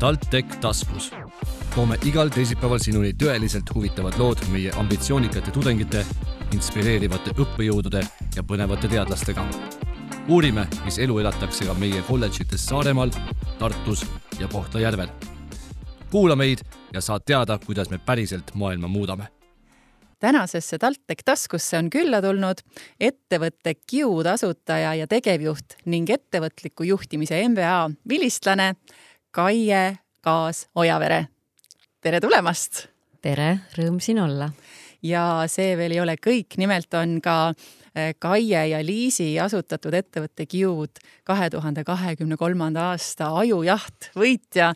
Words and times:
TalTech 0.00 0.56
taskus. 0.60 1.10
toome 1.74 1.96
igal 2.08 2.30
teisipäeval 2.32 2.78
sinuni 2.80 3.10
tõeliselt 3.20 3.68
huvitavad 3.74 4.14
lood 4.18 4.40
meie 4.48 4.70
ambitsioonikate 4.80 5.52
tudengite, 5.52 6.04
inspireerivate 6.56 7.34
õppejõudude 7.36 8.00
ja 8.36 8.42
põnevate 8.42 8.88
teadlastega. 8.88 9.44
uurime, 10.28 10.64
mis 10.84 10.98
elu 10.98 11.18
elatakse 11.18 11.66
ka 11.68 11.74
meie 11.74 12.00
kolledžites 12.08 12.64
Saaremaal, 12.66 13.10
Tartus 13.58 14.06
ja 14.38 14.48
Kohtla-Järvel. 14.48 15.08
kuula 16.10 16.36
meid 16.36 16.64
ja 16.94 17.00
saad 17.00 17.26
teada, 17.26 17.58
kuidas 17.66 17.90
me 17.90 17.98
päriselt 17.98 18.54
maailma 18.54 18.88
muudame 18.88 19.28
tänasesse 20.20 20.78
TalTech 20.78 21.24
taskusse 21.24 21.78
on 21.78 21.90
külla 21.90 22.22
tulnud 22.22 22.58
ettevõtte 23.00 23.74
Q 23.74 24.02
asutaja 24.32 24.94
ja 24.94 25.06
tegevjuht 25.06 25.76
ning 25.84 26.10
ettevõtliku 26.10 26.84
juhtimise 26.84 27.48
MBA 27.48 27.90
vilistlane 28.08 28.74
Kaie 29.30 29.98
Kaas-Ojavere. 30.26 31.28
tere 32.02 32.18
tulemast! 32.20 32.88
tere, 33.22 33.60
rõõm 33.78 34.00
siin 34.02 34.18
olla! 34.18 34.48
ja 35.06 35.44
see 35.46 35.76
veel 35.78 35.92
ei 35.94 36.00
ole 36.02 36.16
kõik, 36.18 36.56
nimelt 36.58 36.90
on 36.98 37.20
ka 37.22 37.34
eh, 37.94 38.16
Kaie 38.18 38.64
ja 38.72 38.80
Liisi 38.82 39.28
asutatud 39.38 39.94
ettevõtte 39.94 40.48
Q'd 40.50 40.98
kahe 41.22 41.46
tuhande 41.54 41.84
kahekümne 41.86 42.34
kolmanda 42.40 42.88
aasta 42.90 43.28
ajujaht 43.38 44.08
võitja. 44.18 44.72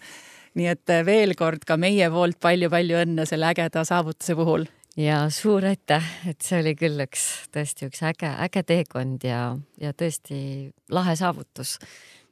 nii 0.55 0.69
et 0.71 0.93
eh, 0.95 1.03
veel 1.03 1.35
kord 1.35 1.67
ka 1.67 1.75
meie 1.75 2.07
poolt 2.15 2.39
palju-palju 2.39 3.01
õnne 3.03 3.27
selle 3.27 3.49
ägeda 3.51 3.83
saavutuse 3.83 4.37
puhul 4.39 4.69
ja 4.95 5.25
suur 5.35 5.67
aitäh, 5.67 6.05
et 6.31 6.47
see 6.47 6.61
oli 6.63 6.77
küll 6.79 7.03
üks 7.03 7.49
tõesti 7.51 7.89
üks 7.91 8.05
äge, 8.07 8.31
äge 8.47 8.63
teekond 8.63 9.27
ja, 9.27 9.49
ja 9.83 9.91
tõesti 9.91 10.71
lahe 10.95 11.17
saavutus. 11.19 11.81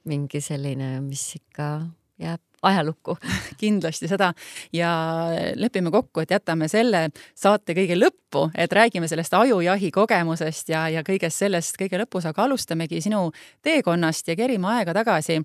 mingi 0.06 0.40
selline, 0.42 1.00
mis 1.00 1.26
ikka 1.34 1.66
jääb 2.22 2.40
ajalukku 2.62 3.16
kindlasti 3.60 4.08
seda. 4.08 4.32
Ja 4.72 4.92
lepime 5.54 5.90
kokku, 5.90 6.22
et 6.22 6.30
jätame 6.30 6.68
selle 6.70 7.08
saate 7.34 7.74
kõige 7.76 7.98
lõppu, 7.98 8.48
et 8.54 8.72
räägime 8.72 9.08
sellest 9.10 9.34
ajujahi 9.34 9.90
kogemusest 9.90 10.72
ja, 10.72 10.86
ja 10.92 11.02
kõigest 11.06 11.42
sellest 11.42 11.78
kõige 11.80 12.00
lõpus, 12.04 12.28
aga 12.30 12.46
alustamegi 12.46 13.02
sinu 13.02 13.28
teekonnast 13.62 14.28
ja 14.28 14.38
kerime 14.38 14.70
aega 14.76 14.94
tagasi 15.02 15.42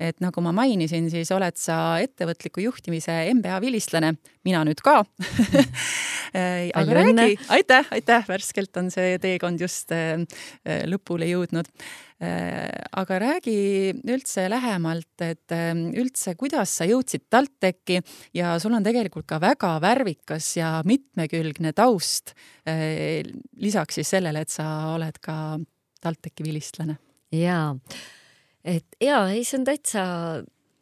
et 0.00 0.20
nagu 0.24 0.42
ma 0.44 0.52
mainisin, 0.56 1.10
siis 1.12 1.30
oled 1.36 1.58
sa 1.60 1.98
ettevõtliku 2.00 2.64
juhtimise 2.64 3.20
MBA 3.36 3.60
vilistlane, 3.62 4.14
mina 4.46 4.64
nüüd 4.64 4.80
ka 4.84 5.02
aga 6.74 6.94
räägi, 6.94 7.34
aitäh, 7.48 7.88
aitäh, 7.90 8.28
värskelt 8.28 8.76
on 8.76 8.90
see 8.92 9.18
teekond 9.22 9.60
just 9.60 9.92
äh, 9.94 10.20
äh, 10.64 10.84
lõpule 10.88 11.28
jõudnud. 11.30 11.68
Äh, 12.20 12.68
aga 13.00 13.18
räägi 13.22 13.56
üldse 14.12 14.44
lähemalt, 14.52 15.14
et 15.24 15.54
üldse, 15.96 16.34
kuidas 16.38 16.76
sa 16.80 16.86
jõudsid 16.88 17.26
TalTechi 17.32 18.00
ja 18.36 18.54
sul 18.62 18.76
on 18.76 18.84
tegelikult 18.84 19.26
ka 19.30 19.40
väga 19.42 19.74
värvikas 19.82 20.52
ja 20.58 20.78
mitmekülgne 20.86 21.72
taust. 21.72 22.34
lisaks 23.56 23.94
siis 23.98 24.10
sellele, 24.10 24.44
et 24.44 24.52
sa 24.52 24.94
oled 24.94 25.16
ka 25.20 25.58
TalTechi 26.00 26.44
vilistlane. 26.44 26.98
jaa 27.32 27.74
et 28.64 28.86
ja 29.00 29.22
ei, 29.32 29.44
see 29.44 29.60
on 29.60 29.66
täitsa 29.68 30.02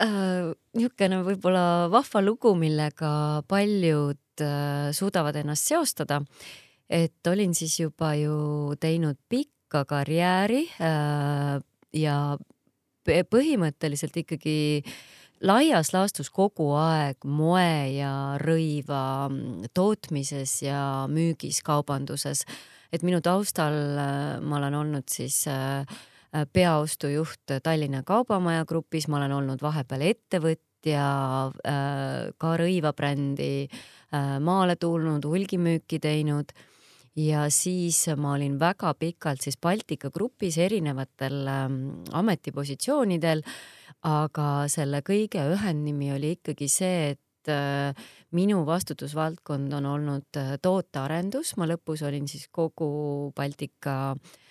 äh, 0.02 0.50
niisugune 0.78 1.22
võib-olla 1.26 1.64
vahva 1.92 2.22
lugu, 2.24 2.54
millega 2.58 3.10
paljud 3.50 4.44
äh, 4.44 4.90
suudavad 4.96 5.38
ennast 5.40 5.70
seostada. 5.70 6.22
et 6.88 7.26
olin 7.26 7.54
siis 7.54 7.80
juba 7.80 8.14
ju 8.16 8.74
teinud 8.80 9.18
pikka 9.28 9.84
karjääri 9.84 10.64
äh, 10.80 11.58
ja 11.92 12.36
põhimõtteliselt 13.08 14.16
ikkagi 14.16 14.82
laias 15.40 15.92
laastus 15.94 16.30
kogu 16.34 16.72
aeg 16.76 17.24
moe 17.24 17.94
ja 17.94 18.36
rõiva 18.42 19.30
tootmises 19.74 20.62
ja 20.62 21.06
müügis, 21.08 21.62
kaubanduses. 21.62 22.44
et 22.92 23.02
minu 23.02 23.20
taustal 23.20 23.74
äh, 23.74 24.40
ma 24.40 24.56
olen 24.56 24.74
olnud 24.74 25.08
siis 25.08 25.46
Äh, 25.46 25.84
peaostujuht 26.52 27.58
Tallinna 27.62 28.02
Kaubamaja 28.06 28.64
grupis, 28.68 29.08
ma 29.08 29.18
olen 29.20 29.32
olnud 29.32 29.62
vahepeal 29.64 30.04
ettevõtja, 30.10 31.04
äh, 31.64 32.32
ka 32.38 32.54
rõivabrändi 32.60 33.52
äh, 33.68 34.34
maale 34.44 34.76
tulnud, 34.76 35.24
hulgimüüki 35.24 36.00
teinud. 36.02 36.52
Ja 37.18 37.48
siis 37.50 38.04
ma 38.16 38.36
olin 38.36 38.60
väga 38.60 38.92
pikalt 38.94 39.42
siis 39.42 39.56
Baltika 39.58 40.10
grupis 40.14 40.58
erinevatel 40.62 41.48
ähm, 41.50 41.78
ametipositsioonidel, 42.14 43.42
aga 44.06 44.68
selle 44.70 45.00
kõige 45.02 45.42
ühendnimi 45.56 46.12
oli 46.14 46.36
ikkagi 46.36 46.68
see, 46.70 47.08
et 47.16 47.24
minu 48.36 48.60
vastutusvaldkond 48.68 49.72
on 49.72 49.86
olnud 49.88 50.38
tootearendus, 50.62 51.54
ma 51.56 51.66
lõpus 51.66 52.02
olin 52.04 52.28
siis 52.28 52.44
kogu 52.52 53.32
Baltika 53.34 53.96
äh, 54.12 54.14
Äh, 54.14 54.47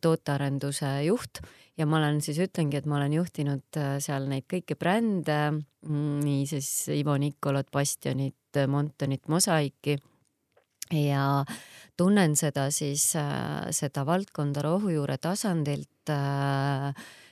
tootearenduse 0.00 0.88
juht. 1.04 1.42
Ja 1.80 1.86
ma 1.88 1.96
olen 1.96 2.18
siis 2.20 2.36
ütlengi, 2.42 2.76
et 2.76 2.86
ma 2.88 2.98
olen 2.98 3.14
juhtinud 3.16 3.78
äh, 3.80 3.94
seal 4.04 4.26
neid 4.28 4.44
kõiki 4.50 4.76
brände, 4.76 5.38
mm, 5.86 6.18
nii 6.20 6.46
siis 6.50 6.68
Ivo 6.92 7.14
Nikolot, 7.20 7.70
Bastionit, 7.72 8.60
Montonit, 8.68 9.28
Mosaiki. 9.32 9.96
Ja 10.90 11.44
tunnen 11.96 12.34
seda 12.36 12.66
siis, 12.74 13.06
äh, 13.16 13.70
seda 13.72 14.04
valdkonda 14.08 14.64
rohujuure 14.66 15.16
tasandilt, 15.22 16.12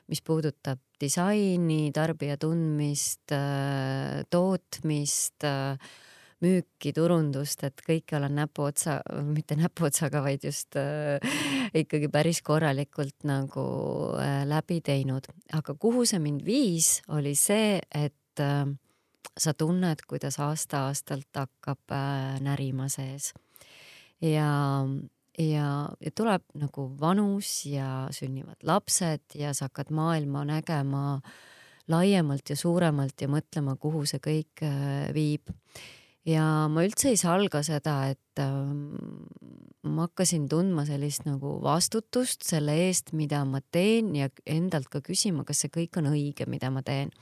mis 0.08 0.20
puudutab 0.24 0.80
disaini, 1.00 1.90
tarbija 1.92 2.38
tundmist, 2.40 3.34
tootmist 4.30 5.44
müüki, 6.44 6.92
turundust, 6.94 7.64
et 7.66 7.82
kõike 7.84 8.18
olen 8.18 8.36
näpuotsa, 8.38 8.98
mitte 9.26 9.56
näpuotsaga, 9.58 10.22
vaid 10.24 10.44
just 10.46 10.78
äh, 10.78 11.18
ikkagi 11.74 12.10
päris 12.12 12.42
korralikult 12.46 13.26
nagu 13.28 13.64
äh, 14.20 14.42
läbi 14.48 14.80
teinud. 14.84 15.26
aga 15.52 15.74
kuhu 15.74 16.06
see 16.06 16.22
mind 16.22 16.44
viis, 16.46 17.00
oli 17.08 17.34
see, 17.38 17.80
et 17.90 18.42
äh, 18.44 18.64
sa 19.38 19.54
tunned, 19.54 20.06
kuidas 20.08 20.38
aasta-aastalt 20.42 21.42
hakkab 21.42 21.94
äh, 21.94 22.38
närima 22.44 22.88
sees 22.92 23.32
ja 24.22 24.48
ja, 25.38 25.66
ja 26.00 26.10
tuleb 26.14 26.42
nagu 26.58 26.88
vanus 27.00 27.62
ja 27.66 28.08
sünnivad 28.14 28.58
lapsed 28.66 29.38
ja 29.38 29.52
sa 29.54 29.68
hakkad 29.68 29.92
maailma 29.94 30.44
nägema 30.48 31.20
laiemalt 31.88 32.50
ja 32.50 32.56
suuremalt 32.56 33.20
ja 33.22 33.28
mõtlema, 33.30 33.76
kuhu 33.80 34.04
see 34.08 34.20
kõik 34.22 34.64
äh, 34.66 35.08
viib 35.14 35.48
ja 36.28 36.44
ma 36.72 36.84
üldse 36.86 37.12
ei 37.12 37.18
salga 37.20 37.62
seda, 37.66 37.96
et 38.12 38.42
äh, 38.42 38.72
ma 39.88 40.06
hakkasin 40.06 40.46
tundma 40.50 40.84
sellist 40.88 41.24
nagu 41.28 41.56
vastutust 41.64 42.46
selle 42.46 42.76
eest, 42.86 43.14
mida 43.16 43.44
ma 43.48 43.62
teen 43.72 44.14
ja 44.18 44.28
endalt 44.46 44.90
ka 44.92 45.02
küsima, 45.04 45.46
kas 45.48 45.64
see 45.64 45.72
kõik 45.74 46.00
on 46.00 46.10
õige, 46.12 46.48
mida 46.50 46.70
ma 46.74 46.84
teen. 46.86 47.12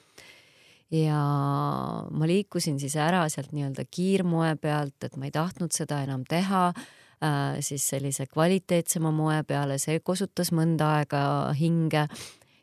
ja 0.91 1.19
ma 1.19 2.27
liikusin 2.31 2.79
siis 2.79 2.95
ära 3.03 3.25
sealt 3.31 3.51
nii-öelda 3.51 3.85
kiirmoe 3.91 4.55
pealt, 4.63 4.99
et 5.03 5.17
ma 5.19 5.27
ei 5.27 5.35
tahtnud 5.35 5.75
seda 5.75 5.99
enam 6.07 6.23
teha 6.29 6.69
äh,, 6.71 7.59
siis 7.59 7.89
sellise 7.91 8.29
kvaliteetsema 8.31 9.11
moe 9.11 9.41
peale, 9.43 9.81
see 9.83 9.99
kosutas 9.99 10.53
mõnda 10.55 10.93
aega 11.01 11.23
hinge 11.59 12.07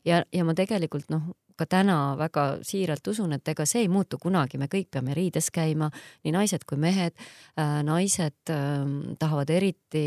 ja, 0.07 0.23
ja 0.23 0.47
ma 0.47 0.55
tegelikult 0.55 1.11
noh, 1.11 1.33
ka 1.59 1.67
täna 1.69 1.97
väga 2.19 2.45
siiralt 2.65 3.07
usun, 3.07 3.33
et 3.37 3.47
ega 3.47 3.65
see 3.69 3.85
ei 3.85 3.91
muutu 3.91 4.19
kunagi, 4.21 4.57
me 4.61 4.69
kõik 4.71 4.89
peame 4.91 5.15
riides 5.17 5.49
käima, 5.53 5.89
nii 6.23 6.33
naised 6.35 6.65
kui 6.69 6.79
mehed 6.81 7.15
äh,. 7.59 7.79
naised 7.85 8.51
äh, 8.53 8.83
tahavad 9.19 9.53
eriti 9.53 10.05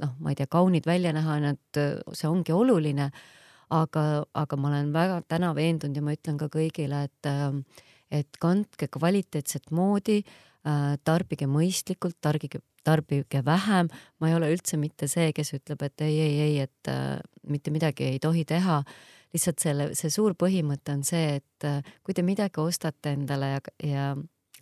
noh, 0.00 0.16
ma 0.18 0.32
ei 0.32 0.38
tea, 0.38 0.48
kaunid 0.50 0.86
välja 0.86 1.12
näha, 1.14 1.38
nad, 1.42 1.62
see 2.12 2.28
ongi 2.28 2.52
oluline. 2.52 3.10
aga, 3.72 4.24
aga 4.36 4.56
ma 4.60 4.68
olen 4.68 4.90
väga 4.92 5.22
täna 5.28 5.54
veendunud 5.56 5.96
ja 5.96 6.02
ma 6.04 6.12
ütlen 6.12 6.36
ka 6.36 6.50
kõigile, 6.52 7.06
et 7.08 7.28
äh, 7.30 7.54
et 8.12 8.36
kandke 8.40 8.88
kvaliteetset 8.92 9.70
moodi 9.72 10.20
äh,, 10.20 10.98
tarbige 11.04 11.48
mõistlikult, 11.48 12.18
tarbige, 12.20 12.60
tarbige 12.84 13.42
vähem. 13.44 13.88
ma 14.20 14.28
ei 14.28 14.36
ole 14.36 14.52
üldse 14.52 14.76
mitte 14.76 15.08
see, 15.08 15.32
kes 15.32 15.54
ütleb, 15.58 15.82
et 15.86 16.04
ei, 16.04 16.18
ei, 16.20 16.36
ei, 16.46 16.58
et 16.66 16.92
äh, 16.92 17.18
mitte 17.48 17.72
midagi 17.74 18.10
ei 18.12 18.20
tohi 18.22 18.44
teha 18.44 18.82
lihtsalt 19.32 19.62
selle, 19.62 19.88
see 19.98 20.12
suur 20.12 20.36
põhimõte 20.38 20.94
on 20.94 21.02
see, 21.06 21.38
et 21.40 21.66
äh, 21.68 21.80
kui 22.04 22.16
te 22.16 22.24
midagi 22.26 22.60
ostate 22.62 23.14
endale 23.16 23.54
ja, 23.54 23.62
ja 23.86 24.06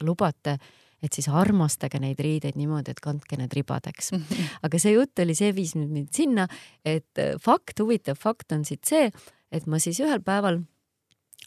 lubate, 0.06 0.56
et 1.00 1.17
siis 1.17 1.31
armastage 1.32 2.00
neid 2.00 2.20
riideid 2.20 2.58
niimoodi, 2.61 2.93
et 2.93 3.00
kandke 3.02 3.38
need 3.40 3.55
ribadeks. 3.56 4.12
aga 4.64 4.81
see 4.81 4.94
jutt 4.94 5.22
oli, 5.25 5.37
see 5.38 5.52
viis 5.56 5.76
nüüd 5.78 5.93
mind 5.94 6.11
sinna, 6.17 6.49
et 6.84 7.22
äh, 7.22 7.37
fakt, 7.43 7.78
huvitav 7.82 8.20
fakt 8.20 8.52
on 8.56 8.67
siit 8.69 8.84
see, 8.88 9.08
et 9.50 9.67
ma 9.67 9.81
siis 9.82 10.00
ühel 10.05 10.22
päeval 10.25 10.62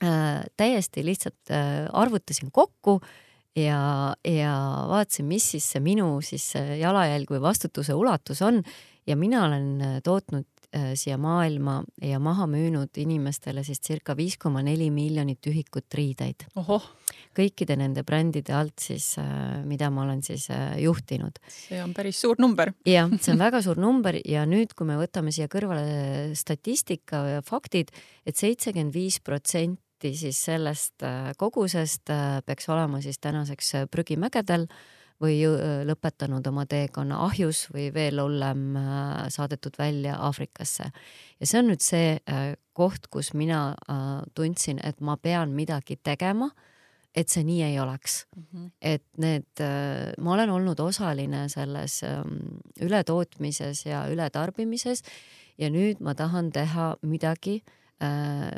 äh, 0.04 0.42
täiesti 0.60 1.06
lihtsalt 1.06 1.54
äh, 1.54 1.86
arvutasin 1.94 2.52
kokku 2.52 3.00
ja, 3.56 4.16
ja 4.28 4.56
vaatasin, 4.90 5.30
mis 5.30 5.54
siis 5.56 5.70
see 5.76 5.84
minu 5.84 6.18
siis 6.26 6.50
jalajälg 6.58 7.32
või 7.32 7.44
vastutuse 7.46 7.96
ulatus 7.96 8.42
on 8.44 8.64
ja 9.08 9.16
mina 9.16 9.46
olen 9.46 9.82
äh, 9.82 10.02
tootnud 10.04 10.46
siia 10.98 11.18
maailma 11.22 11.82
ja 12.02 12.20
maha 12.24 12.48
müünud 12.50 12.98
inimestele 12.98 13.64
siis 13.66 13.82
circa 13.84 14.16
viis 14.18 14.38
koma 14.42 14.64
neli 14.66 14.90
miljonit 14.92 15.46
ühikut 15.50 15.94
riideid. 15.94 16.48
kõikide 17.34 17.78
nende 17.78 18.04
brändide 18.04 18.54
alt 18.54 18.80
siis, 18.80 19.16
äh, 19.18 19.64
mida 19.66 19.90
ma 19.90 20.04
olen 20.04 20.22
siis 20.24 20.50
äh, 20.50 20.80
juhtinud. 20.82 21.40
see 21.50 21.82
on 21.84 21.94
päris 21.94 22.20
suur 22.22 22.36
number. 22.40 22.74
jah, 22.86 23.10
see 23.20 23.34
on 23.34 23.40
väga 23.48 23.62
suur 23.62 23.78
number 23.78 24.18
ja 24.26 24.46
nüüd, 24.46 24.74
kui 24.74 24.88
me 24.88 24.98
võtame 24.98 25.32
siia 25.32 25.48
kõrvale 25.48 26.36
statistika 26.36 27.24
ja 27.38 27.42
faktid 27.42 27.90
et, 27.90 28.04
et 28.26 28.40
seitsekümmend 28.40 28.94
viis 28.94 29.20
protsenti 29.20 30.14
siis 30.16 30.40
sellest 30.46 31.04
kogusest 31.38 32.12
peaks 32.46 32.70
olema 32.70 33.02
siis 33.02 33.20
tänaseks 33.24 33.74
prügimägedel 33.92 34.68
või 35.24 35.40
lõpetanud 35.88 36.46
oma 36.50 36.66
teekonna 36.70 37.22
ahjus 37.28 37.68
või 37.74 37.88
veel 37.96 38.20
hullem 38.24 38.76
äh, 38.80 39.30
saadetud 39.34 39.78
välja 39.80 40.18
Aafrikasse. 40.28 40.90
ja 41.40 41.48
see 41.48 41.62
on 41.62 41.72
nüüd 41.72 41.84
see 41.84 42.18
äh, 42.18 42.44
koht, 42.74 43.08
kus 43.14 43.34
mina 43.38 43.74
äh, 43.88 44.22
tundsin, 44.36 44.82
et 44.84 45.00
ma 45.02 45.18
pean 45.18 45.56
midagi 45.56 46.00
tegema, 46.04 46.50
et 47.16 47.30
see 47.30 47.44
nii 47.46 47.62
ei 47.64 47.80
oleks 47.80 48.26
mm. 48.36 48.44
-hmm. 48.44 48.70
et 48.82 49.04
need, 49.18 49.64
ma 50.18 50.34
olen 50.34 50.50
olnud 50.50 50.80
osaline 50.80 51.50
selles 51.50 52.04
ähm, 52.04 52.60
ületootmises 52.82 53.86
ja 53.86 54.08
ületarbimises 54.10 55.04
ja 55.58 55.70
nüüd 55.70 56.02
ma 56.02 56.16
tahan 56.16 56.52
teha 56.52 56.96
midagi, 57.02 57.64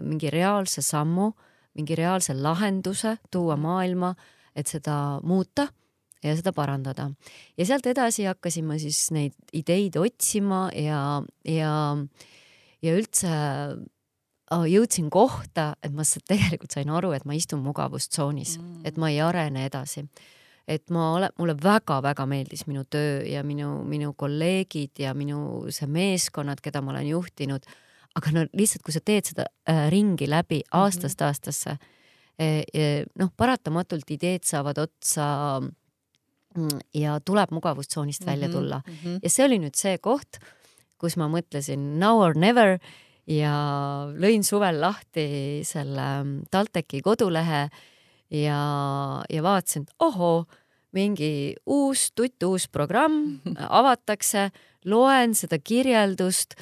mingi 0.02 0.30
reaalse 0.32 0.82
sammu, 0.82 1.34
mingi 1.76 1.96
reaalse 1.96 2.34
lahenduse 2.34 3.18
tuua 3.32 3.58
maailma, 3.58 4.16
et 4.56 4.68
seda 4.68 5.20
muuta 5.24 5.68
ja 6.26 6.36
seda 6.38 6.54
parandada. 6.56 7.10
ja 7.58 7.66
sealt 7.68 7.86
edasi 7.90 8.26
hakkasin 8.30 8.66
ma 8.68 8.78
siis 8.82 9.10
neid 9.16 9.36
ideid 9.54 9.98
otsima 10.02 10.68
ja, 10.76 11.22
ja, 11.48 11.74
ja 12.82 12.96
üldse 12.96 13.34
oh, 14.54 14.66
jõudsin 14.70 15.10
kohta, 15.14 15.74
et 15.84 15.94
ma 15.96 16.06
tegelikult 16.06 16.76
sain 16.76 16.92
aru, 16.94 17.14
et 17.16 17.26
ma 17.28 17.38
istun 17.38 17.64
mugavustsoonis 17.66 18.58
mm., 18.60 18.82
et 18.90 18.98
ma 19.02 19.12
ei 19.14 19.22
arene 19.24 19.68
edasi. 19.70 20.06
et 20.68 20.90
ma 20.90 21.12
olen, 21.14 21.34
mulle 21.38 21.54
väga-väga 21.62 22.26
meeldis 22.26 22.66
minu 22.66 22.88
töö 22.90 23.22
ja 23.30 23.44
minu, 23.46 23.84
minu 23.86 24.14
kolleegid 24.18 24.98
ja 25.00 25.14
minu 25.14 25.70
see 25.70 25.88
meeskonnad, 25.88 26.62
keda 26.62 26.82
ma 26.82 26.96
olen 26.96 27.08
juhtinud. 27.14 27.66
aga 28.16 28.32
no 28.32 28.46
lihtsalt, 28.54 28.82
kui 28.82 28.94
sa 28.96 29.02
teed 29.04 29.30
seda 29.34 29.46
äh, 29.70 29.90
ringi 29.92 30.30
läbi 30.30 30.64
aastast 30.72 31.20
mm 31.20 31.24
-hmm. 31.24 31.28
aastasse 31.28 31.78
eh,, 32.40 33.06
noh, 33.20 33.30
paratamatult 33.38 34.12
ideed 34.12 34.44
saavad 34.44 34.78
otsa 34.78 35.62
Mm, 35.62 35.85
ja 36.94 37.20
tuleb 37.20 37.52
mugavustsoonist 37.52 38.22
mm 38.22 38.28
-hmm, 38.28 38.32
välja 38.32 38.50
tulla 38.50 38.82
mm. 38.88 38.94
-hmm. 38.94 39.20
ja 39.24 39.30
see 39.30 39.46
oli 39.46 39.60
nüüd 39.60 39.76
see 39.76 39.98
koht, 39.98 40.40
kus 40.98 41.18
ma 41.18 41.28
mõtlesin 41.28 42.00
now 42.00 42.22
or 42.22 42.36
never 42.38 42.80
ja 43.28 43.54
lõin 44.14 44.44
suvel 44.44 44.80
lahti 44.82 45.62
selle 45.64 46.06
mm, 46.24 46.46
TalTechi 46.52 47.02
kodulehe 47.02 47.70
ja, 48.30 48.60
ja 49.30 49.44
vaatasin, 49.44 49.86
et 49.86 50.06
ohoo, 50.06 50.46
mingi 50.96 51.56
uus 51.66 52.12
tutt, 52.16 52.44
uus 52.44 52.68
programm 52.72 53.40
avatakse, 53.82 54.50
loen 54.86 55.36
seda 55.38 55.60
kirjeldust, 55.60 56.56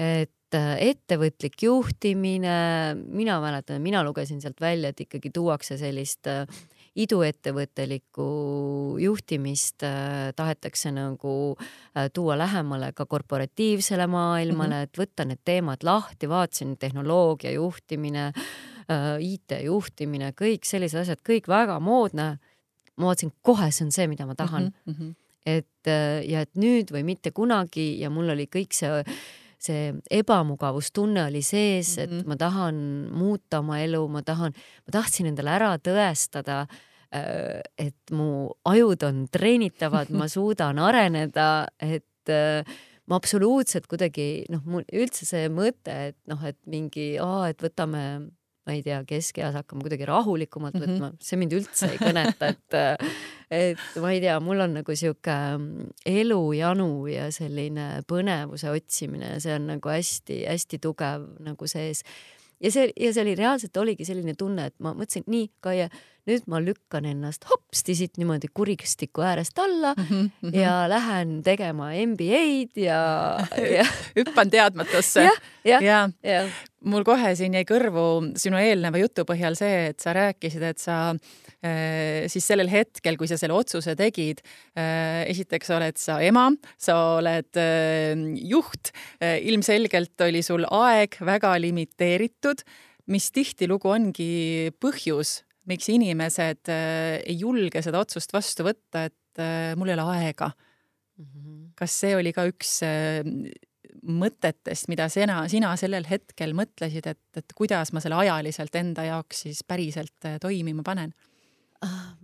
et 0.00 0.56
äh, 0.56 0.74
ettevõtlik 0.90 1.62
juhtimine, 1.66 2.56
mina 3.00 3.40
mäletan, 3.42 3.82
mina 3.82 4.04
lugesin 4.06 4.40
sealt 4.42 4.60
välja, 4.60 4.92
et 4.92 5.06
ikkagi 5.06 5.32
tuuakse 5.34 5.78
sellist 5.80 6.28
äh, 6.30 6.44
iduettevõttelikku 6.98 8.24
juhtimist 8.98 9.84
äh, 9.86 10.32
tahetakse 10.36 10.90
nagu 10.94 11.34
äh, 11.54 12.08
tuua 12.12 12.38
lähemale 12.38 12.90
ka 12.92 13.06
korporatiivsele 13.06 14.06
maailmale 14.10 14.74
mm, 14.74 14.80
-hmm. 14.80 14.90
et 14.90 14.98
võtta 14.98 15.24
need 15.24 15.40
teemad 15.44 15.86
lahti, 15.86 16.28
vaatasin 16.28 16.76
tehnoloogia 16.78 17.52
juhtimine 17.52 18.26
äh,, 18.26 19.16
IT 19.20 19.62
juhtimine, 19.62 20.32
kõik 20.34 20.66
sellised 20.66 21.00
asjad, 21.00 21.22
kõik 21.28 21.48
väga 21.48 21.80
moodne. 21.80 22.38
ma 22.96 23.06
vaatasin, 23.06 23.32
kohe 23.42 23.70
see 23.70 23.84
on 23.84 23.92
see, 23.92 24.06
mida 24.06 24.26
ma 24.26 24.34
tahan 24.34 24.72
mm. 24.86 24.94
-hmm. 24.94 25.14
et 25.46 25.86
ja 26.28 26.40
et 26.40 26.54
nüüd 26.54 26.90
või 26.92 27.02
mitte 27.04 27.30
kunagi 27.30 28.00
ja 28.00 28.10
mul 28.10 28.28
oli 28.28 28.46
kõik 28.46 28.74
see 28.74 29.04
see 29.60 29.90
ebamugavustunne 30.20 31.26
oli 31.28 31.42
sees 31.44 31.96
mm, 31.96 32.02
-hmm. 32.02 32.20
et 32.20 32.26
ma 32.26 32.36
tahan 32.36 32.76
muuta 33.12 33.58
oma 33.60 33.80
elu, 33.80 34.06
ma 34.08 34.22
tahan, 34.22 34.54
ma 34.86 34.92
tahtsin 34.92 35.30
endale 35.30 35.50
ära 35.50 35.74
tõestada, 35.78 36.66
äh, 37.14 37.60
et 37.78 38.12
mu 38.12 38.50
ajud 38.64 39.02
on 39.02 39.26
treenitavad, 39.32 40.10
ma 40.10 40.28
suudan 40.36 40.78
areneda, 40.78 41.66
et 41.80 42.28
äh, 42.28 42.64
ma 43.06 43.18
absoluutselt 43.18 43.86
kuidagi 43.90 44.44
noh, 44.48 44.62
mul 44.64 44.84
üldse 44.92 45.26
see 45.26 45.48
mõte, 45.48 46.12
et 46.12 46.18
noh, 46.30 46.42
et 46.46 46.58
mingi, 46.66 47.16
et 47.18 47.62
võtame 47.62 48.30
ma 48.70 48.76
ei 48.78 48.84
tea, 48.86 49.02
keskeas 49.08 49.56
hakkama 49.58 49.82
kuidagi 49.82 50.06
rahulikumalt 50.06 50.78
mm 50.78 50.86
-hmm. 50.86 50.96
võtma, 51.00 51.12
see 51.26 51.38
mind 51.40 51.54
üldse 51.58 51.90
ei 51.90 51.98
kõneta, 51.98 52.52
et 52.54 52.76
et 53.60 54.00
ma 54.02 54.12
ei 54.14 54.20
tea, 54.22 54.38
mul 54.40 54.62
on 54.62 54.76
nagu 54.78 54.94
sihuke 54.96 55.36
elujanu 56.06 56.90
ja 57.10 57.30
selline 57.34 58.04
põnevuse 58.06 58.70
otsimine, 58.70 59.38
see 59.42 59.56
on 59.58 59.66
nagu 59.74 59.90
hästi-hästi 59.90 60.78
tugev 60.78 61.26
nagu 61.42 61.66
sees. 61.70 62.04
Ja 62.60 62.72
see, 62.72 62.88
ja 63.00 63.12
see 63.14 63.24
oli 63.24 63.34
reaalselt 63.38 63.76
oligi 63.80 64.06
selline 64.08 64.34
tunne, 64.38 64.70
et 64.70 64.76
ma 64.82 64.92
mõtlesin, 64.96 65.24
nii, 65.30 65.50
Kaie, 65.64 65.88
nüüd 66.28 66.46
ma 66.50 66.60
lükkan 66.62 67.06
ennast 67.08 67.46
hopsti 67.50 67.96
siit 67.96 68.20
niimoodi 68.20 68.50
kuristiku 68.54 69.24
äärest 69.26 69.58
alla 69.58 69.94
mm 69.96 70.08
-hmm. 70.10 70.56
ja 70.56 70.88
lähen 70.88 71.42
tegema 71.42 71.90
MBA-d 72.06 72.84
ja, 72.84 73.00
ja 73.76 73.86
hüppan 74.16 74.50
teadmatusse. 74.50 75.22
ja, 75.22 75.32
ja, 75.64 75.80
ja. 75.80 76.08
ja 76.22 76.42
mul 76.84 77.04
kohe 77.04 77.34
siin 77.34 77.54
jäi 77.54 77.64
kõrvu 77.64 78.32
sinu 78.36 78.56
eelneva 78.56 78.98
jutu 78.98 79.24
põhjal 79.24 79.56
see, 79.56 79.86
et 79.92 80.00
sa 80.00 80.12
rääkisid, 80.12 80.62
et 80.62 80.78
sa 80.78 81.10
äh, 81.10 81.49
siis 81.60 82.46
sellel 82.46 82.70
hetkel, 82.72 83.18
kui 83.20 83.28
sa 83.28 83.36
selle 83.36 83.52
otsuse 83.52 83.92
tegid, 83.98 84.38
äh, 84.78 85.26
esiteks 85.28 85.68
oled 85.76 85.98
sa 86.00 86.16
ema, 86.24 86.46
sa 86.80 86.96
oled 87.18 87.60
äh, 87.60 88.14
juht, 88.48 88.94
ilmselgelt 89.20 90.24
oli 90.24 90.40
sul 90.46 90.64
aeg 90.64 91.18
väga 91.20 91.52
limiteeritud, 91.60 92.64
mis 93.10 93.30
tihtilugu 93.34 93.90
ongi 93.90 94.32
põhjus, 94.82 95.40
miks 95.70 95.90
inimesed 95.92 96.70
äh, 96.72 97.20
ei 97.24 97.38
julge 97.40 97.82
seda 97.84 98.02
otsust 98.02 98.32
vastu 98.34 98.66
võtta, 98.66 99.06
et 99.10 99.42
äh, 99.42 99.72
mul 99.78 99.90
ei 99.90 99.98
ole 99.98 100.06
aega. 100.16 100.50
-hmm. 101.18 101.72
kas 101.76 101.98
see 102.02 102.14
oli 102.16 102.32
ka 102.32 102.46
üks 102.48 102.80
äh, 102.86 103.20
mõtetest, 104.00 104.88
mida 104.88 105.08
sina, 105.12 105.42
sina 105.48 105.74
sellel 105.76 106.06
hetkel 106.08 106.54
mõtlesid, 106.56 107.06
et, 107.06 107.22
et 107.36 107.52
kuidas 107.54 107.92
ma 107.92 108.00
selle 108.00 108.16
ajaliselt 108.16 108.74
enda 108.74 109.04
jaoks 109.04 109.44
siis 109.44 109.64
päriselt 109.66 110.30
toimima 110.40 110.82
panen? 110.82 111.12
Ah, 111.84 112.14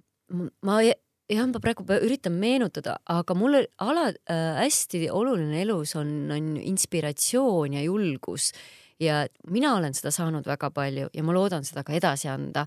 ma 0.63 0.81
jah, 0.85 1.47
ma 1.51 1.61
praegu 1.63 1.87
üritan 1.97 2.37
meenutada, 2.41 2.99
aga 3.09 3.35
mul 3.35 3.63
ala 3.83 4.09
äh, 4.13 4.59
hästi 4.61 5.07
oluline 5.11 5.63
elus 5.63 5.97
on, 5.97 6.31
on 6.31 6.55
inspiratsioon 6.61 7.79
ja 7.79 7.85
julgus. 7.87 8.53
Ja 9.01 9.27
mina 9.53 9.75
olen 9.77 9.93
seda 9.97 10.13
saanud 10.15 10.47
väga 10.49 10.71
palju 10.73 11.11
ja 11.13 11.25
ma 11.25 11.35
loodan 11.37 11.67
seda 11.69 11.85
ka 11.85 11.93
edasi 11.97 12.31
anda. 12.33 12.65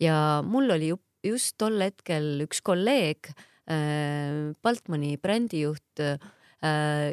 Ja 0.00 0.42
mul 0.44 0.70
oli 0.72 0.92
just 1.24 1.56
tol 1.60 1.80
hetkel 1.82 2.46
üks 2.46 2.62
kolleeg 2.64 3.32
äh,, 3.68 4.54
Baltmani 4.62 5.16
brändijuht 5.20 6.00
äh, 6.00 6.16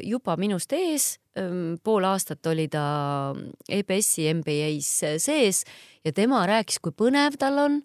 juba 0.03 0.38
minust 0.39 0.74
ees, 0.74 1.18
ähm, 1.39 1.75
pool 1.84 2.06
aastat 2.08 2.46
oli 2.48 2.68
ta 2.72 3.34
EBS-i 3.68 4.30
MBA-s 4.34 5.20
sees 5.24 5.63
ja 6.06 6.13
tema 6.15 6.46
rääkis, 6.48 6.80
kui 6.84 6.96
põnev 6.96 7.38
tal 7.39 7.60
on 7.65 7.82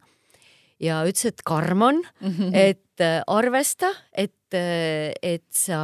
ja 0.82 1.02
ütles, 1.08 1.26
et 1.32 1.42
karm 1.46 1.82
on 1.82 2.02
mm, 2.20 2.34
-hmm. 2.34 2.54
et 2.54 3.00
äh, 3.00 3.22
arvesta, 3.26 3.90
et, 4.12 4.54
äh, 4.54 5.12
et 5.22 5.46
sa 5.50 5.80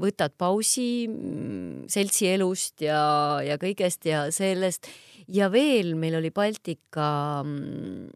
võtad 0.00 0.32
pausi 0.38 1.06
mm, 1.08 1.88
seltsielust 1.88 2.80
ja, 2.80 3.40
ja 3.44 3.58
kõigest 3.60 4.06
ja 4.08 4.30
sellest 4.32 4.88
ja 5.28 5.50
veel 5.52 5.94
meil 5.96 6.18
oli 6.18 6.30
Baltika 6.30 7.42
mm, 7.44 8.08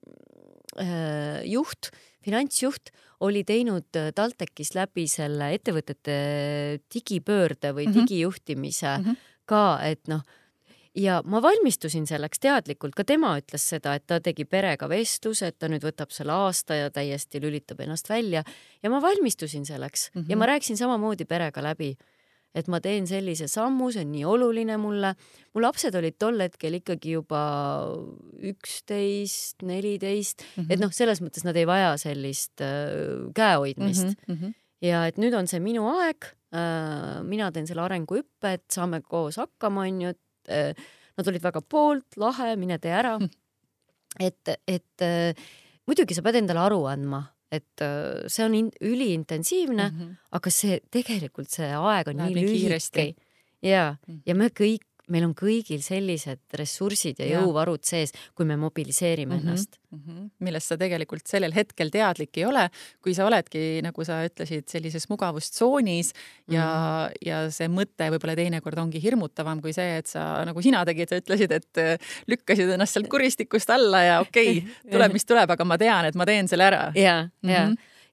äh, 0.80 1.44
juht, 1.44 1.90
finantsjuht 2.24 2.92
oli 3.20 3.44
teinud 3.44 3.96
äh, 3.98 4.10
TalTechis 4.14 4.74
läbi 4.76 5.06
selle 5.10 5.52
ettevõtete 5.56 6.18
digipöörde 6.94 7.72
või 7.74 7.88
mm 7.88 7.92
-hmm. 7.92 8.00
digijuhtimise 8.00 8.98
mm 8.98 9.04
-hmm. 9.04 9.16
ka, 9.44 9.80
et 9.82 10.08
noh, 10.08 10.22
ja 10.94 11.22
ma 11.24 11.42
valmistusin 11.42 12.06
selleks 12.06 12.40
teadlikult, 12.40 12.94
ka 12.94 13.04
tema 13.04 13.34
ütles 13.40 13.64
seda, 13.74 13.94
et 13.98 14.06
ta 14.06 14.20
tegi 14.20 14.44
perega 14.44 14.88
vestluse, 14.88 15.52
et 15.52 15.58
ta 15.58 15.68
nüüd 15.68 15.84
võtab 15.84 16.12
selle 16.14 16.32
aasta 16.32 16.74
ja 16.74 16.90
täiesti 16.90 17.40
lülitab 17.42 17.80
ennast 17.84 18.08
välja 18.08 18.44
ja 18.82 18.90
ma 18.90 19.02
valmistusin 19.02 19.66
selleks 19.66 20.10
mm 20.14 20.20
-hmm. 20.22 20.30
ja 20.30 20.36
ma 20.36 20.46
rääkisin 20.46 20.76
samamoodi 20.76 21.24
perega 21.24 21.62
läbi 21.62 21.96
et 22.56 22.68
ma 22.68 22.80
teen 22.80 23.06
sellise 23.08 23.48
sammu, 23.50 23.90
see 23.92 24.04
on 24.04 24.12
nii 24.12 24.24
oluline 24.28 24.76
mulle. 24.80 25.14
mu 25.54 25.62
lapsed 25.62 25.94
olid 25.94 26.16
tol 26.18 26.40
hetkel 26.40 26.78
ikkagi 26.80 27.16
juba 27.16 27.42
üksteist, 28.50 29.62
neliteist, 29.62 30.44
et 30.56 30.78
mhm. 30.78 30.80
noh, 30.86 30.94
selles 30.94 31.20
mõttes 31.24 31.44
nad 31.44 31.56
ei 31.56 31.66
vaja 31.68 31.96
sellist 32.00 32.64
äh, 32.64 33.28
käehoidmist 33.34 34.14
mm. 34.26 34.34
-hmm. 34.34 34.54
ja 34.80 35.06
et 35.06 35.18
nüüd 35.18 35.34
on 35.34 35.46
see 35.46 35.60
minu 35.60 35.88
aeg. 35.98 36.34
mina 37.28 37.50
teen 37.52 37.66
selle 37.66 37.82
arenguhüppe, 37.84 38.52
et 38.56 38.64
saame 38.72 39.02
koos 39.04 39.36
hakkama, 39.36 39.82
onju, 39.84 40.08
et 40.14 40.20
nad 40.48 41.28
olid 41.30 41.42
väga 41.44 41.60
poolt, 41.60 42.16
lahe, 42.16 42.54
mine 42.56 42.78
tee 42.82 42.94
ära. 42.94 43.18
et, 44.20 44.48
et 44.66 45.04
muidugi 45.86 46.16
sa 46.16 46.24
pead 46.24 46.40
endale 46.40 46.62
aru 46.64 46.80
andma, 46.90 47.20
et 47.52 47.84
see 48.32 48.44
on 48.44 48.54
üliintensiivne 48.84 49.84
mm, 49.90 49.98
-hmm. 49.98 50.16
aga 50.36 50.50
see 50.50 50.80
tegelikult 50.90 51.50
see 51.52 51.68
aeg 51.68 52.08
on 52.08 52.22
Läheb 52.22 52.34
nii 52.36 52.44
lühike 52.44 53.06
ja, 53.62 53.96
mm. 54.06 54.22
ja 54.26 54.34
me 54.34 54.48
kõik 54.48 54.87
meil 55.12 55.26
on 55.26 55.34
kõigil 55.36 55.82
sellised 55.84 56.40
ressursid 56.58 57.20
ja, 57.22 57.26
ja. 57.26 57.40
jõuvarud 57.40 57.84
sees, 57.86 58.12
kui 58.36 58.46
me 58.48 58.56
mobiliseerime 58.60 59.34
mm 59.34 59.40
-hmm. 59.40 59.48
ennast 59.48 59.78
mm. 59.90 59.98
-hmm. 59.98 60.30
millest 60.44 60.72
sa 60.72 60.76
tegelikult 60.76 61.26
sellel 61.26 61.54
hetkel 61.54 61.90
teadlik 61.90 62.36
ei 62.38 62.44
ole, 62.44 62.68
kui 63.02 63.14
sa 63.14 63.26
oledki, 63.26 63.80
nagu 63.82 64.04
sa 64.04 64.20
ütlesid, 64.26 64.68
sellises 64.68 65.08
mugavustsoonis 65.08 66.12
ja 66.48 66.64
mm, 66.64 67.12
-hmm. 67.12 67.28
ja 67.28 67.50
see 67.50 67.68
mõte 67.68 68.10
võib-olla 68.12 68.36
teinekord 68.36 68.78
ongi 68.78 69.02
hirmutavam 69.02 69.62
kui 69.62 69.72
see, 69.72 69.98
et 69.98 70.06
sa, 70.06 70.44
nagu 70.44 70.62
sina 70.62 70.84
tegid, 70.84 71.08
sa 71.08 71.20
ütlesid, 71.20 71.52
et 71.52 71.78
äh, 71.78 71.98
lükkasid 72.26 72.70
ennast 72.70 72.92
sealt 72.92 73.08
kuristikust 73.08 73.70
alla 73.70 74.02
ja 74.02 74.20
okei 74.20 74.58
okay,, 74.58 74.72
tuleb, 74.92 75.12
mis 75.12 75.24
tuleb, 75.24 75.50
aga 75.50 75.64
ma 75.64 75.78
tean, 75.78 76.04
et 76.04 76.14
ma 76.14 76.26
teen 76.26 76.48
selle 76.48 76.64
ära. 76.64 76.92
ja 76.94 77.22
mm, 77.22 77.48
-hmm. 77.48 77.52
ja 77.52 77.68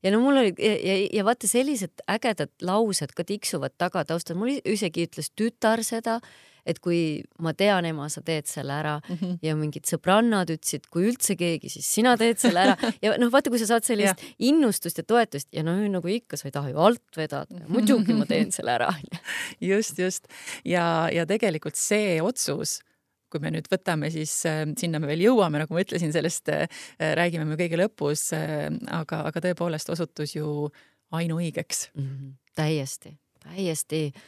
ja 0.06 0.12
no 0.12 0.22
mul 0.22 0.38
oli 0.38 0.54
ja, 0.60 0.74
ja, 0.78 0.96
ja 1.14 1.26
vaata, 1.26 1.48
sellised 1.50 2.04
ägedad 2.12 2.52
laused 2.62 3.16
ka 3.18 3.26
tiksuvad 3.26 3.74
taga 3.82 4.06
taustal, 4.06 4.38
mul 4.38 4.60
isegi 4.62 5.08
ütles 5.08 5.32
tütar 5.34 5.84
seda 5.84 6.20
et 6.66 6.80
kui 6.82 7.00
ma 7.46 7.54
tean, 7.58 7.86
ema, 7.86 8.08
sa 8.12 8.24
teed 8.26 8.50
selle 8.50 8.74
ära 8.74 8.96
mm 8.98 9.18
-hmm. 9.20 9.38
ja 9.46 9.56
mingid 9.56 9.86
sõbrannad 9.90 10.50
ütlesid, 10.50 10.88
kui 10.90 11.06
üldse 11.10 11.36
keegi, 11.38 11.70
siis 11.70 11.88
sina 11.98 12.16
teed 12.18 12.42
selle 12.42 12.64
ära 12.66 12.76
ja 13.04 13.16
noh, 13.22 13.32
vaata, 13.32 13.50
kui 13.54 13.62
sa 13.62 13.70
saad 13.70 13.86
sellist 13.86 14.22
ja. 14.22 14.34
innustust 14.40 14.98
ja 14.98 15.04
toetust 15.04 15.48
ja 15.54 15.64
no 15.64 15.76
nagu 15.76 16.08
ikka, 16.08 16.38
sa 16.38 16.50
ei 16.50 16.56
taha 16.56 16.74
ju 16.74 16.82
alt 16.82 17.18
vedada, 17.18 17.62
muidugi 17.68 18.14
ma 18.14 18.26
teen 18.26 18.52
selle 18.52 18.72
ära 18.72 18.90
just, 19.72 20.00
just 20.00 20.28
ja, 20.66 21.10
ja 21.14 21.26
tegelikult 21.26 21.76
see 21.76 22.22
otsus 22.22 22.82
kui 23.30 23.42
me 23.42 23.52
nüüd 23.52 23.68
võtame, 23.68 24.10
siis 24.14 24.32
äh, 24.46 24.64
sinna 24.78 25.00
me 25.00 25.08
veel 25.08 25.26
jõuame, 25.26 25.60
nagu 25.60 25.74
ma 25.74 25.82
ütlesin, 25.84 26.14
sellest 26.14 26.50
äh, 26.50 26.70
räägime 26.98 27.46
me 27.46 27.58
kõige 27.60 27.78
lõpus 27.78 28.32
äh,, 28.34 28.72
aga, 28.88 29.26
aga 29.30 29.42
tõepoolest 29.42 29.90
osutus 29.90 30.36
ju 30.36 30.72
ainuõigeks 31.12 31.92
mm. 31.94 32.04
-hmm. 32.04 32.34
täiesti, 32.56 33.18
täiesti 33.44 34.02
äh, 34.16 34.22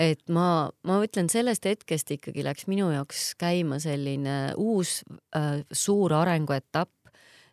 et 0.00 0.22
ma, 0.32 0.70
ma 0.88 0.96
ütlen, 1.04 1.28
sellest 1.32 1.66
hetkest 1.68 2.14
ikkagi 2.16 2.44
läks 2.46 2.66
minu 2.70 2.88
jaoks 2.94 3.34
käima 3.40 3.80
selline 3.82 4.54
uus 4.60 5.00
äh, 5.36 5.60
suur 5.72 6.14
arenguetapp, 6.16 6.92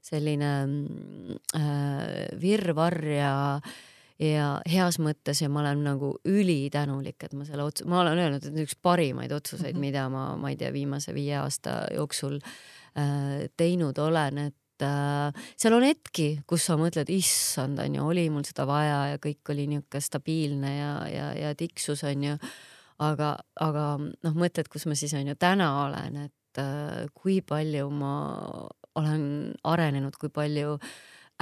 selline 0.08 0.54
äh, 1.58 2.26
virvarr 2.40 3.04
ja 3.18 3.36
ja 4.18 4.46
heas 4.66 4.98
mõttes 4.98 5.44
ja 5.44 5.50
ma 5.50 5.62
olen 5.62 5.84
nagu 5.86 6.16
ülitänulik, 6.26 7.20
et 7.22 7.36
ma 7.38 7.46
selle 7.46 7.68
otsu-, 7.68 7.86
ma 7.86 8.00
olen 8.02 8.18
öelnud, 8.18 8.48
et 8.50 8.64
üks 8.64 8.74
parimaid 8.82 9.32
otsuseid 9.36 9.76
mm, 9.76 9.78
-hmm. 9.78 9.84
mida 9.86 10.08
ma, 10.10 10.24
ma 10.42 10.50
ei 10.50 10.58
tea, 10.58 10.72
viimase 10.74 11.14
viie 11.14 11.36
aasta 11.38 11.84
jooksul 11.94 12.40
äh, 12.42 13.46
teinud 13.58 13.98
olen, 14.02 14.50
et 14.50 14.58
äh, 14.86 15.46
seal 15.60 15.76
on 15.78 15.86
hetki, 15.88 16.28
kus 16.50 16.68
sa 16.70 16.78
mõtled, 16.80 17.10
issand, 17.14 17.80
onju, 17.84 18.06
oli 18.08 18.28
mul 18.34 18.46
seda 18.48 18.68
vaja 18.70 19.00
ja 19.14 19.22
kõik 19.22 19.54
oli 19.54 19.68
niisugune 19.72 20.04
stabiilne 20.04 20.74
ja, 20.74 20.92
ja, 21.12 21.28
ja 21.38 21.54
tiksus 21.58 22.04
onju. 22.08 22.38
aga, 23.04 23.36
aga 23.62 23.86
noh, 24.02 24.34
mõtted, 24.34 24.70
kus 24.74 24.88
ma 24.90 24.98
siis 24.98 25.14
onju 25.18 25.38
täna 25.38 25.70
olen, 25.86 26.18
et 26.28 26.62
äh, 26.62 27.06
kui 27.14 27.42
palju 27.46 27.90
ma 27.94 28.16
olen 28.98 29.54
arenenud, 29.64 30.18
kui 30.18 30.34
palju 30.34 30.78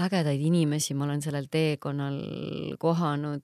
ägedaid 0.02 0.42
inimesi 0.44 0.94
ma 0.94 1.06
olen 1.06 1.22
sellel 1.24 1.48
teekonnal 1.52 2.18
kohanud. 2.80 3.44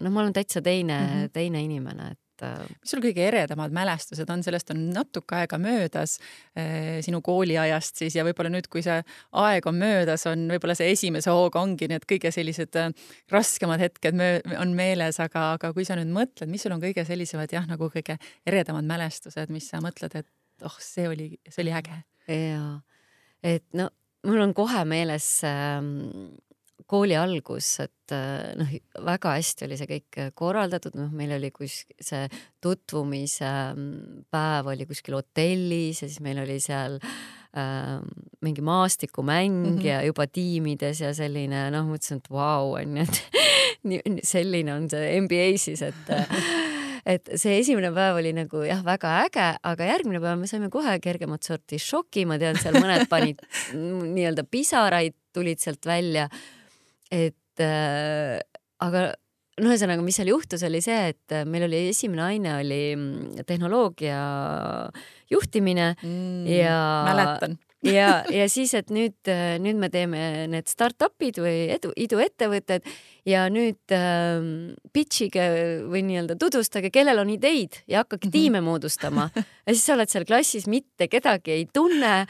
noh, 0.00 0.12
ma 0.12 0.22
olen 0.22 0.32
täitsa 0.32 0.62
teine 0.62 0.98
mm, 0.98 1.08
-hmm. 1.08 1.32
teine 1.32 1.62
inimene, 1.62 2.10
et 2.12 2.20
et 2.38 2.46
äh, 2.46 2.66
mis 2.80 2.92
sul 2.92 3.02
kõige 3.02 3.24
eredamad 3.26 3.74
mälestused 3.74 4.28
on, 4.30 4.42
sellest 4.46 4.70
on 4.74 4.82
natuke 4.94 5.36
aega 5.40 5.58
möödas 5.60 6.18
eh, 6.56 6.98
sinu 7.04 7.20
kooliajast 7.24 8.02
siis 8.02 8.16
ja 8.16 8.24
võib-olla 8.26 8.52
nüüd, 8.52 8.68
kui 8.70 8.82
see 8.84 9.00
aeg 9.42 9.68
on 9.68 9.78
möödas, 9.80 10.26
on 10.30 10.46
võib-olla 10.52 10.76
see 10.78 10.92
esimese 10.94 11.34
hooga 11.34 11.62
ongi 11.62 11.90
need 11.90 12.06
kõige 12.08 12.32
sellised 12.34 12.78
äh, 12.78 12.90
raskemad 13.32 13.82
hetked 13.82 14.18
on 14.58 14.74
meeles, 14.78 15.20
aga, 15.22 15.52
aga 15.58 15.72
kui 15.76 15.86
sa 15.88 15.98
nüüd 15.98 16.12
mõtled, 16.14 16.50
mis 16.50 16.64
sul 16.64 16.74
on 16.76 16.82
kõige 16.82 17.04
sellisemad 17.08 17.52
jah, 17.54 17.66
nagu 17.68 17.90
kõige 17.92 18.18
eredamad 18.46 18.86
mälestused, 18.88 19.52
mis 19.54 19.68
sa 19.70 19.82
mõtled, 19.84 20.14
et 20.22 20.66
oh, 20.66 20.78
see 20.82 21.08
oli, 21.10 21.32
see 21.48 21.64
oli 21.66 21.74
äge. 21.74 22.02
jaa, 22.28 22.76
et 23.46 23.66
no 23.78 23.90
mul 24.26 24.42
on 24.42 24.54
kohe 24.56 24.82
meeles 24.88 25.26
ähm, 25.46 26.36
kooli 26.88 27.16
algus, 27.18 27.70
et 27.84 28.14
äh, 28.16 28.52
noh, 28.58 28.70
väga 29.06 29.34
hästi 29.36 29.66
oli 29.66 29.78
see 29.80 29.90
kõik 29.90 30.20
korraldatud, 30.38 30.96
noh, 30.98 31.10
meil 31.14 31.34
oli 31.36 31.50
kus 31.54 31.82
see 32.00 32.24
tutvumise 32.64 33.50
mm, 33.74 34.22
päev 34.32 34.70
oli 34.72 34.88
kuskil 34.88 35.18
hotellis 35.18 36.02
ja 36.02 36.08
siis 36.08 36.22
meil 36.24 36.40
oli 36.42 36.58
seal 36.64 36.98
äh, 37.02 37.98
mingi 38.44 38.64
maastikumäng 38.64 39.52
mm 39.52 39.76
-hmm. 39.76 39.86
ja 39.86 40.02
juba 40.06 40.26
tiimides 40.26 41.04
ja 41.04 41.12
selline 41.14 41.68
noh, 41.74 41.86
mõtlesin, 41.92 42.22
et 42.24 42.30
vau, 42.30 42.74
onju, 42.80 43.04
et 43.04 44.24
selline 44.32 44.74
on 44.74 44.90
see 44.90 45.20
NBA 45.20 45.52
siis, 45.60 45.82
et 45.82 46.12
et 47.08 47.30
see 47.40 47.56
esimene 47.62 47.90
päev 47.94 48.20
oli 48.20 48.34
nagu 48.36 48.62
jah, 48.66 48.82
väga 48.84 49.14
äge, 49.24 49.48
aga 49.70 49.88
järgmine 49.92 50.20
päev 50.22 50.38
me 50.40 50.50
saime 50.50 50.68
kohe 50.72 50.98
kergemat 51.04 51.46
sorti 51.46 51.80
šoki, 51.80 52.26
ma 52.28 52.38
tean, 52.40 52.58
seal 52.60 52.76
mõned 52.76 53.08
panid 53.10 53.40
nii-öelda 54.16 54.44
pisaraid 54.50 55.16
tulid 55.36 55.62
sealt 55.62 55.86
välja 55.88 56.28
et 57.10 57.64
äh, 57.64 58.38
aga 58.84 59.08
no 59.58 59.70
ühesõnaga, 59.72 60.02
mis 60.04 60.18
seal 60.18 60.30
juhtus, 60.32 60.64
oli 60.66 60.80
see, 60.84 60.98
et 61.12 61.34
äh, 61.34 61.46
meil 61.48 61.66
oli 61.68 61.88
esimene 61.92 62.26
aine 62.28 62.58
oli 62.60 62.82
mm, 62.96 63.46
tehnoloogia 63.48 64.18
juhtimine 65.32 65.94
mm, 65.96 66.44
ja 66.52 66.76
mäletan. 67.08 67.58
ja, 67.98 68.22
ja 68.40 68.46
siis, 68.50 68.74
et 68.78 68.92
nüüd, 68.94 69.18
äh, 69.30 69.56
nüüd 69.62 69.80
me 69.80 69.90
teeme 69.92 70.46
need 70.50 70.70
startup'id 70.70 71.40
või 71.42 71.56
edu, 71.74 71.92
iduettevõtted 71.98 72.86
ja 73.28 73.46
nüüd 73.52 73.96
ähm, 73.96 74.76
pitch'ige 74.94 75.48
või 75.90 76.04
nii-öelda 76.08 76.38
tutvustage, 76.40 76.92
kellel 76.94 77.22
on 77.24 77.34
ideid 77.34 77.82
ja 77.86 78.04
hakake 78.04 78.26
mm 78.26 78.28
-hmm. 78.28 78.38
tiime 78.38 78.64
moodustama. 78.64 79.30
Ja 79.68 79.74
siis 79.74 79.84
sa 79.84 79.98
oled 79.98 80.08
seal 80.08 80.24
klassis, 80.24 80.64
mitte 80.66 81.10
kedagi 81.12 81.52
ei 81.52 81.66
tunne 81.68 82.24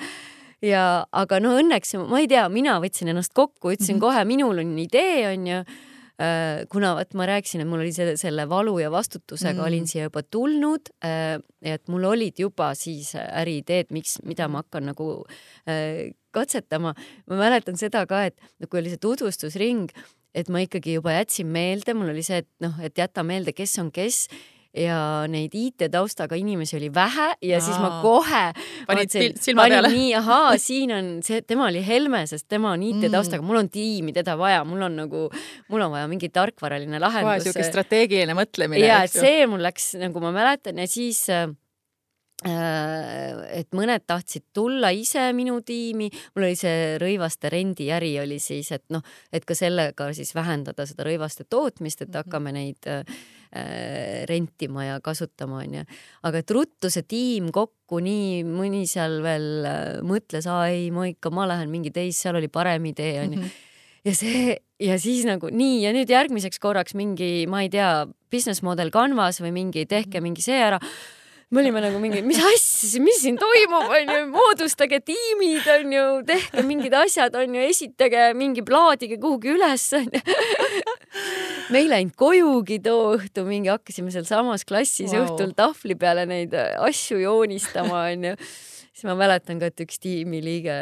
ja 0.64 1.04
aga 1.12 1.38
no 1.42 1.54
õnneks 1.58 1.94
ma 2.08 2.22
ei 2.22 2.30
tea, 2.30 2.48
mina 2.52 2.78
võtsin 2.82 3.12
ennast 3.12 3.34
kokku, 3.36 3.72
ütlesin 3.74 3.96
mm 3.96 4.00
-hmm. 4.00 4.06
kohe, 4.06 4.24
minul 4.28 4.58
on 4.64 4.74
idee, 4.78 5.28
onju 5.32 5.60
äh, 5.62 6.66
kuna 6.72 6.94
vot 6.98 7.14
ma 7.14 7.26
rääkisin, 7.30 7.62
et 7.62 7.70
mul 7.70 7.84
oli 7.84 7.92
selle, 7.92 8.16
selle 8.16 8.48
valu 8.48 8.78
ja 8.78 8.90
vastutusega 8.90 9.60
mm. 9.60 9.66
olin 9.66 9.86
siia 9.86 10.08
juba 10.08 10.22
tulnud, 10.22 10.90
äh, 11.04 11.38
et 11.62 11.88
mul 11.88 12.04
olid 12.04 12.38
juba 12.38 12.74
siis 12.74 13.14
äriideed, 13.14 13.92
miks, 13.94 14.18
mida 14.26 14.48
ma 14.48 14.64
hakkan 14.64 14.90
nagu 14.92 15.24
äh, 15.68 16.10
katsetama. 16.30 16.94
ma 17.26 17.36
mäletan 17.36 17.76
seda 17.76 18.06
ka, 18.06 18.24
et 18.24 18.38
kui 18.68 18.80
oli 18.80 18.90
see 18.90 19.02
tutvustusring, 19.02 19.90
et 20.34 20.48
ma 20.48 20.62
ikkagi 20.62 20.98
juba 20.98 21.14
jätsin 21.16 21.46
meelde, 21.46 21.94
mul 21.94 22.12
oli 22.12 22.22
see, 22.22 22.42
et 22.42 22.50
noh, 22.60 22.74
et 22.82 22.98
jäta 22.98 23.22
meelde, 23.22 23.52
kes 23.52 23.78
on 23.78 23.92
kes 23.94 24.26
ja 24.78 24.98
neid 25.30 25.54
IT-taustaga 25.54 26.38
inimesi 26.38 26.76
oli 26.78 26.88
vähe 26.94 27.28
ja 27.42 27.58
Aa. 27.58 27.64
siis 27.64 27.78
ma 27.82 27.90
kohe 28.02 28.44
panid 28.88 29.14
silma 29.40 29.68
peale? 29.70 29.90
nii, 29.92 30.10
ahaa, 30.18 30.56
siin 30.60 30.92
on 30.94 31.10
see, 31.26 31.42
tema 31.46 31.68
oli 31.68 31.82
Helme, 31.86 32.24
sest 32.30 32.48
tema 32.50 32.72
on 32.76 32.84
IT-taustaga 32.86 33.42
mm., 33.42 33.48
mul 33.50 33.62
on 33.62 33.70
tiimi 33.72 34.14
teda 34.16 34.36
vaja, 34.38 34.64
mul 34.68 34.82
on 34.88 34.98
nagu, 35.02 35.28
mul 35.72 35.86
on 35.86 35.94
vaja 35.94 36.10
mingi 36.10 36.30
tarkvaraline 36.34 37.00
lahendus. 37.02 37.30
kohe 37.30 37.46
siuke 37.46 37.70
strateegiline 37.70 38.36
mõtlemine. 38.38 38.84
ja, 38.86 39.02
et 39.06 39.14
see 39.14 39.46
mul 39.50 39.64
läks, 39.64 39.94
nagu 40.00 40.22
ma 40.22 40.34
mäletan 40.34 40.78
ja 40.82 40.86
siis 40.90 41.24
äh, 41.32 41.48
et 42.38 43.74
mõned 43.74 44.04
tahtsid 44.06 44.46
tulla 44.54 44.92
ise 44.94 45.24
minu 45.34 45.58
tiimi, 45.66 46.06
mul 46.36 46.46
oli 46.46 46.58
see 46.58 46.94
rõivaste 47.02 47.50
rendiäri 47.50 48.12
oli 48.22 48.38
siis, 48.42 48.70
et 48.76 48.84
noh, 48.94 49.02
et 49.34 49.48
ka 49.48 49.56
sellega 49.58 50.12
siis 50.14 50.30
vähendada 50.38 50.86
seda 50.86 51.08
rõivaste 51.08 51.48
tootmist, 51.50 52.04
et 52.04 52.12
mhm. 52.12 52.22
hakkame 52.22 52.54
neid 52.54 52.88
Äh, 52.88 53.04
rentima 54.28 54.84
ja 54.84 54.98
kasutama, 55.04 55.62
onju. 55.64 55.84
aga 56.28 56.42
et 56.42 56.50
ruttu 56.54 56.90
see 56.92 57.06
tiim 57.08 57.52
kokku, 57.54 58.02
nii 58.04 58.42
mõni 58.46 58.84
seal 58.90 59.20
veel 59.24 59.66
äh, 59.68 59.98
mõtles, 60.06 60.48
aa 60.50 60.68
ei, 60.72 60.90
ma 60.94 61.08
ikka, 61.08 61.32
ma 61.34 61.48
lähen 61.48 61.72
mingi 61.72 61.92
teist, 61.94 62.20
seal 62.22 62.38
oli 62.40 62.50
parem 62.52 62.90
idee, 62.92 63.14
onju. 63.24 63.40
Mhm. 63.40 63.56
ja 64.08 64.14
see 64.14 64.56
ja 64.78 64.98
siis 65.00 65.24
nagu 65.26 65.50
nii 65.50 65.82
ja 65.82 65.92
nüüd 65.96 66.10
järgmiseks 66.12 66.60
korraks 66.62 66.94
mingi, 66.98 67.46
ma 67.50 67.64
ei 67.64 67.70
tea, 67.72 68.06
business 68.30 68.62
model 68.62 68.92
Canvas 68.94 69.40
või 69.42 69.54
mingi 69.56 69.86
tehke 69.88 70.22
mingi 70.24 70.44
see 70.44 70.58
ära 70.60 70.78
me 71.50 71.62
olime 71.62 71.80
nagu 71.80 72.00
mingi, 72.02 72.20
mis 72.26 72.38
asja, 72.44 73.00
mis 73.00 73.22
siin 73.22 73.38
toimub, 73.40 73.88
onju, 73.88 74.18
moodustage 74.34 75.00
tiimid, 75.08 75.64
onju, 75.78 76.04
tehke 76.28 76.64
mingid 76.66 76.96
asjad, 76.98 77.36
onju, 77.40 77.62
esitage 77.70 78.30
mingi, 78.36 78.64
plaadige 78.66 79.16
kuhugi 79.22 79.54
üles, 79.54 79.86
onju. 79.96 80.22
me 81.72 81.82
ei 81.82 81.88
läinud 81.88 82.16
kojugi 82.20 82.80
too 82.84 83.14
õhtu, 83.16 83.46
mingi 83.48 83.72
hakkasime 83.72 84.12
sealsamas 84.12 84.66
klassis 84.68 85.14
wow. 85.14 85.24
õhtul 85.24 85.54
tahvli 85.56 85.96
peale 86.00 86.26
neid 86.28 86.56
asju 86.56 87.22
joonistama, 87.24 88.08
onju 88.12 88.36
siis 88.98 89.06
ma 89.06 89.14
mäletan 89.16 89.60
ka, 89.62 89.70
et 89.70 89.84
üks 89.86 90.02
tiimiliige 90.02 90.74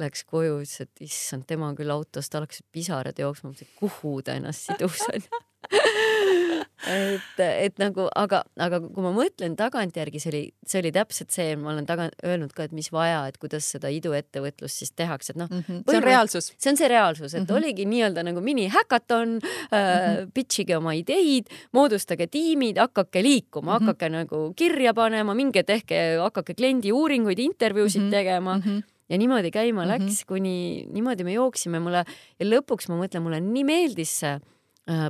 läks 0.00 0.24
koju, 0.26 0.62
ütles, 0.64 0.80
et 0.82 1.04
issand, 1.04 1.46
tema 1.46 1.70
küll 1.78 1.92
autos, 1.94 2.30
tal 2.32 2.46
hakkasid 2.46 2.66
pisarad 2.74 3.20
jooksma, 3.20 3.52
ma 3.52 3.54
mõtlesin, 3.54 3.76
kuhu 3.78 4.18
ta 4.24 4.38
ennast 4.40 4.70
sidus 4.70 5.04
onju 5.12 5.44
et, 5.68 7.40
et 7.40 7.80
nagu, 7.80 8.06
aga, 8.16 8.40
aga 8.60 8.80
kui 8.84 9.04
ma 9.04 9.10
mõtlen 9.14 9.56
tagantjärgi, 9.58 10.20
see 10.22 10.30
oli, 10.32 10.42
see 10.68 10.80
oli 10.82 10.92
täpselt 10.94 11.34
see, 11.34 11.56
ma 11.60 11.72
olen 11.74 11.88
taga 11.88 12.08
öelnud 12.24 12.54
ka, 12.56 12.68
et 12.68 12.74
mis 12.76 12.90
vaja, 12.94 13.20
et 13.28 13.38
kuidas 13.40 13.68
seda 13.74 13.90
iduettevõtlust 13.92 14.82
siis 14.84 14.94
tehakse, 14.96 15.34
et 15.34 15.40
noh 15.40 15.50
mm. 15.50 15.64
-hmm. 15.66 15.82
see 15.90 16.00
on 16.00 16.06
reaalsus. 16.06 16.52
see 16.56 16.72
on 16.72 16.80
see 16.80 16.88
reaalsus, 16.88 17.34
et 17.34 17.42
mm 17.42 17.46
-hmm. 17.46 17.56
oligi 17.56 17.84
nii-öelda 17.84 18.24
nagu 18.24 18.40
minihäkaton 18.40 19.38
äh, 19.38 19.44
mm, 19.44 19.78
-hmm. 19.78 20.30
pitch 20.34 20.60
ige 20.60 20.76
oma 20.76 20.92
ideid, 20.94 21.46
moodustage 21.72 22.26
tiimid, 22.26 22.78
hakake 22.78 23.22
liikuma 23.22 23.78
mm, 23.78 23.84
-hmm. 23.84 23.86
hakake 23.86 24.08
nagu 24.08 24.52
kirja 24.56 24.94
panema, 24.94 25.34
minge 25.34 25.62
tehke, 25.62 26.16
hakake 26.20 26.54
kliendi 26.54 26.92
uuringuid, 26.92 27.38
intervjuusid 27.38 28.02
mm 28.02 28.06
-hmm. 28.06 28.10
tegema 28.10 28.56
mm. 28.56 28.62
-hmm 28.62 28.82
ja 29.08 29.18
niimoodi 29.18 29.50
käima 29.50 29.84
mm 29.84 29.90
-hmm. 29.90 30.04
läks, 30.04 30.24
kuni 30.24 30.86
niimoodi 30.92 31.24
me 31.24 31.32
jooksime 31.32 31.78
mulle 31.80 32.04
ja 32.40 32.46
lõpuks 32.46 32.88
ma 32.88 32.98
mõtlen, 33.00 33.20
mulle 33.20 33.40
nii 33.40 33.64
meeldis 33.64 34.20
see 34.20 34.40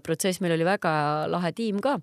protsess, 0.04 0.42
meil 0.44 0.56
oli 0.58 0.66
väga 0.68 0.92
lahe 1.30 1.52
tiim 1.56 1.82
ka. 1.84 1.98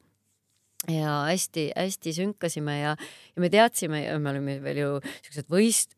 Ja 0.91 1.24
hästi-hästi 1.25 2.12
sünkasime 2.13 2.75
ja, 2.77 2.91
ja 3.34 3.41
me 3.41 3.50
teadsime, 3.50 4.03
me 4.22 4.29
olime 4.29 4.58
veel 4.62 4.82
ju 4.84 4.89
siuksed 5.24 5.48
võist-, 5.50 5.96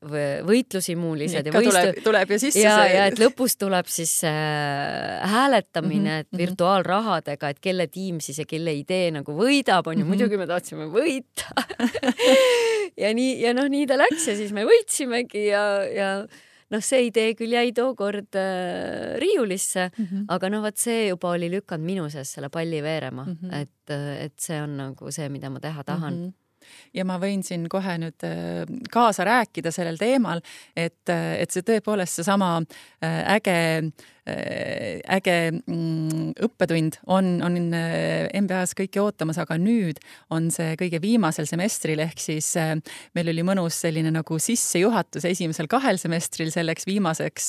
võitlushimulised 0.47 1.49
ja 1.49 1.51
võistlu... 1.51 1.73
tuleb, 1.73 1.99
tuleb 2.05 2.31
ju 2.31 2.37
sisse 2.45 2.63
ja 2.63 2.77
see..., 2.79 2.93
ja 2.95 3.07
et 3.09 3.19
lõpus 3.19 3.57
tuleb 3.59 3.89
siis 3.91 4.13
äh, 4.29 5.25
hääletamine 5.27 5.99
mm, 5.99 6.13
-hmm, 6.13 6.29
et 6.29 6.39
virtuaalrahadega, 6.43 7.51
et 7.51 7.59
kelle 7.59 7.89
tiim 7.91 8.21
siis 8.23 8.39
ja 8.39 8.47
kelle 8.47 8.77
idee 8.79 9.11
nagu 9.17 9.35
võidab, 9.35 9.89
onju 9.91 10.05
mm 10.05 10.07
-hmm., 10.07 10.15
muidugi 10.15 10.39
me 10.39 10.47
tahtsime 10.47 10.87
võita. 10.93 11.51
Ja 12.97 13.11
nii, 13.13 13.35
ja 13.43 13.51
noh, 13.53 13.67
nii 13.69 13.85
ta 13.85 13.93
läks 13.93 14.23
ja 14.25 14.33
siis 14.33 14.49
me 14.55 14.63
võitsimegi 14.65 15.43
ja, 15.51 15.61
ja 15.85 16.07
noh, 16.73 16.83
see 16.83 17.07
idee 17.07 17.35
küll 17.39 17.53
jäi 17.55 17.71
tookord 17.75 18.37
äh, 18.39 19.15
riiulisse 19.21 19.89
mm, 19.89 20.05
-hmm. 20.05 20.25
aga 20.35 20.49
noh, 20.49 20.65
vot 20.65 20.77
see 20.77 21.07
juba 21.07 21.35
oli 21.35 21.51
lükanud 21.51 21.85
minu 21.85 22.09
sees 22.09 22.33
selle 22.37 22.49
palli 22.49 22.81
veerema 22.83 23.25
mm, 23.25 23.37
-hmm. 23.41 23.61
et, 23.61 23.93
äh, 23.93 24.25
et 24.25 24.39
see 24.39 24.61
on 24.61 24.77
nagu 24.77 25.11
see, 25.11 25.29
mida 25.29 25.49
ma 25.49 25.59
teha 25.59 25.83
tahan 25.83 26.13
mm. 26.13 26.27
-hmm 26.27 26.43
ja 26.93 27.05
ma 27.05 27.15
võin 27.19 27.43
siin 27.43 27.69
kohe 27.69 27.97
nüüd 28.01 28.23
äh, 28.27 28.65
kaasa 28.91 29.23
rääkida 29.23 29.71
sellel 29.71 29.97
teemal, 29.97 30.41
et, 30.75 31.09
äh, 31.09 31.39
et 31.39 31.51
see 31.51 31.63
tõepoolest 31.63 32.19
seesama 32.19 32.61
äge 33.01 33.53
Äh, 33.55 33.91
äge 34.27 35.35
mm, 35.53 36.33
õppetund 36.43 36.97
on, 37.07 37.29
on 37.45 37.55
äh, 37.75 38.27
MBA-s 38.35 38.75
kõiki 38.77 38.99
ootamas, 39.01 39.39
aga 39.39 39.55
nüüd 39.61 40.01
on 40.33 40.49
see 40.53 40.75
kõige 40.79 40.99
viimasel 41.03 41.47
semestril, 41.49 42.01
ehk 42.03 42.19
siis 42.21 42.49
äh, 42.59 42.73
meil 43.15 43.31
oli 43.31 43.45
mõnus 43.47 43.79
selline 43.85 44.11
nagu 44.13 44.39
sissejuhatus 44.41 45.27
esimesel 45.29 45.69
kahel 45.71 45.99
semestril 46.01 46.51
selleks 46.53 46.87
viimaseks 46.89 47.47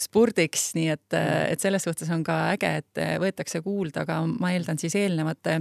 spurdiks, 0.00 0.70
nii 0.78 0.88
et, 0.94 1.16
et 1.52 1.60
selles 1.60 1.84
suhtes 1.84 2.08
on 2.14 2.24
ka 2.26 2.38
äge, 2.54 2.72
et 2.80 3.02
võetakse 3.20 3.60
kuulda 3.64 4.06
ka, 4.08 4.20
ma 4.30 4.54
eeldan 4.54 4.80
siis 4.80 4.96
eelnevate, 4.98 5.58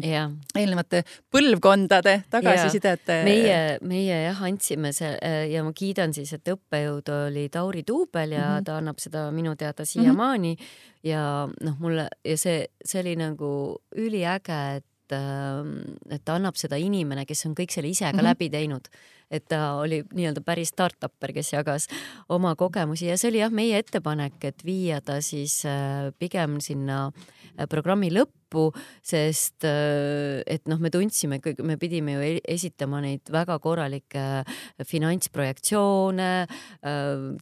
eelnevate 0.55 1.03
põlvkondade 1.33 2.15
tagasisidet. 2.31 3.11
meie, 3.27 3.59
meie 3.83 4.21
jah, 4.23 4.43
andsime 4.47 4.93
see 4.95 5.11
ja 5.51 5.65
ma 5.65 5.75
kiidan 5.75 6.15
siis, 6.15 6.31
et 6.37 6.53
õppejõud 6.53 7.11
oli 7.17 7.47
Tauri 7.51 7.83
Tuubel 7.83 8.37
ja 8.37 8.45
mm 8.45 8.55
-hmm. 8.55 8.69
ta 8.69 8.79
annab 8.79 9.03
seda 9.03 9.27
minu 9.35 9.55
teada 9.59 9.85
siiamaani 9.85 10.07
mm 10.13 10.23
-hmm 10.23 10.28
siiamaani 10.29 10.57
ja 11.03 11.47
noh, 11.61 11.75
mulle 11.79 12.07
ja 12.25 12.37
see, 12.37 12.67
see 12.85 13.01
oli 13.01 13.15
nagu 13.15 13.51
üliäge, 13.95 14.59
et 14.77 15.13
ähm, 15.15 15.95
et 16.09 16.23
ta 16.25 16.35
annab 16.35 16.55
seda 16.55 16.77
inimene, 16.77 17.25
kes 17.25 17.45
on 17.45 17.55
kõik 17.55 17.71
selle 17.71 17.89
ise 17.89 18.05
ka 18.05 18.13
mm 18.13 18.19
-hmm. 18.19 18.23
läbi 18.23 18.49
teinud 18.49 18.87
et 19.31 19.45
ta 19.49 19.75
oli 19.79 20.01
nii-öelda 20.13 20.43
päris 20.45 20.73
startupper, 20.73 21.33
kes 21.35 21.53
jagas 21.53 21.87
oma 22.29 22.55
kogemusi 22.59 23.09
ja 23.09 23.17
see 23.17 23.31
oli 23.31 23.43
jah, 23.43 23.53
meie 23.53 23.79
ettepanek, 23.79 24.41
et 24.49 24.65
viia 24.65 25.01
ta 25.01 25.19
siis 25.25 25.61
äh, 25.69 26.09
pigem 26.19 26.59
sinna 26.63 27.07
äh, 27.09 27.67
programmi 27.69 28.11
lõppu 28.13 28.39
lõppu, 28.49 28.73
sest 29.03 29.63
äh, 29.63 30.41
et 30.47 30.67
noh, 30.67 30.79
me 30.79 30.89
tundsime, 30.89 31.39
me 31.63 31.77
pidime 31.77 32.15
ju 32.15 32.21
e-, 32.21 32.41
esitama 32.47 33.01
neid 33.01 33.29
väga 33.29 33.59
korralikke 33.59 34.43
finantsprojektsioone, 34.85 36.47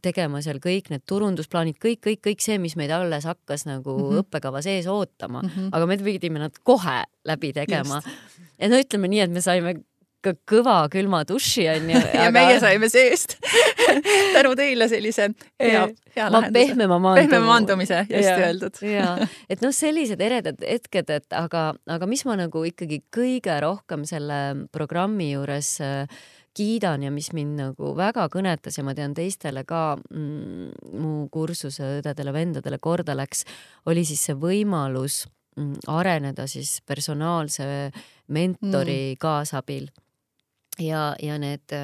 tegema 0.02 0.42
seal 0.42 0.58
kõik 0.60 0.90
need 0.90 1.04
turundusplaanid, 1.06 1.78
kõik, 1.78 2.00
kõik, 2.04 2.22
kõik 2.22 2.40
see, 2.40 2.58
mis 2.58 2.76
meid 2.76 2.90
alles 2.90 3.24
hakkas 3.24 3.66
nagu 3.66 3.96
mm 3.96 4.04
-hmm. 4.04 4.22
õppekava 4.22 4.62
sees 4.62 4.86
ootama 4.86 5.42
mm, 5.42 5.48
-hmm. 5.48 5.68
aga 5.72 5.86
me 5.86 5.96
pidime 5.96 6.38
nad 6.38 6.58
kohe 6.62 7.04
läbi 7.24 7.52
tegema. 7.52 8.02
ja 8.58 8.68
no 8.68 8.76
ütleme 8.76 9.08
nii, 9.08 9.20
et 9.20 9.30
me 9.30 9.40
saime 9.40 9.74
ka 10.28 10.34
kõva 10.54 10.78
külma 10.92 11.24
duši 11.28 11.66
onju. 11.74 11.98
ja 12.14 12.28
aga... 12.28 12.34
meie 12.36 12.60
saime 12.62 12.90
seest 12.92 13.36
tänu 14.36 14.54
teile 14.58 14.88
sellise 14.90 15.30
hea, 15.60 15.84
hea 16.16 16.30
lahenduse. 16.30 16.54
pehmema 16.54 16.98
maandumise. 16.98 17.28
pehmema 17.28 17.52
maandumise, 17.52 18.00
just 18.12 18.32
öeldud. 18.46 18.82
ja, 18.98 19.12
et 19.50 19.64
noh, 19.64 19.74
sellised 19.74 20.22
eredad 20.24 20.64
hetked, 20.64 21.14
et 21.18 21.36
aga, 21.36 21.70
aga 21.90 22.10
mis 22.10 22.24
ma 22.28 22.38
nagu 22.38 22.64
ikkagi 22.68 23.02
kõige 23.14 23.60
rohkem 23.64 24.04
selle 24.08 24.40
programmi 24.74 25.32
juures 25.32 25.76
äh, 25.84 26.20
kiidan 26.58 27.04
ja 27.06 27.10
mis 27.14 27.30
mind 27.36 27.58
nagu 27.60 27.92
väga 27.96 28.26
kõnetas 28.32 28.78
ja 28.78 28.84
ma 28.86 28.94
tean 28.98 29.14
teistele 29.16 29.64
ka 29.68 29.96
mm, 29.96 30.94
mu 30.98 31.12
kursuse 31.32 31.98
õdedele-vendadele 31.98 32.80
korda 32.82 33.14
läks, 33.18 33.44
oli 33.86 34.04
siis 34.08 34.24
see 34.28 34.38
võimalus 34.38 35.22
mm, 35.56 35.86
areneda 35.94 36.48
siis 36.50 36.80
personaalse 36.86 37.68
mentori 38.34 39.14
mm. 39.14 39.20
kaasabil 39.22 39.88
ja, 40.78 41.12
ja 41.22 41.38
need, 41.38 41.74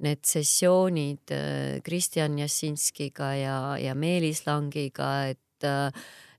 need 0.00 0.24
sessioonid 0.24 1.34
äh, 1.34 1.80
Kristjan 1.84 2.38
Jassinskiga 2.38 3.34
ja, 3.34 3.60
ja 3.78 3.94
Meelis 3.94 4.46
Langiga, 4.46 5.12
et 5.30 5.66
äh, 5.66 5.92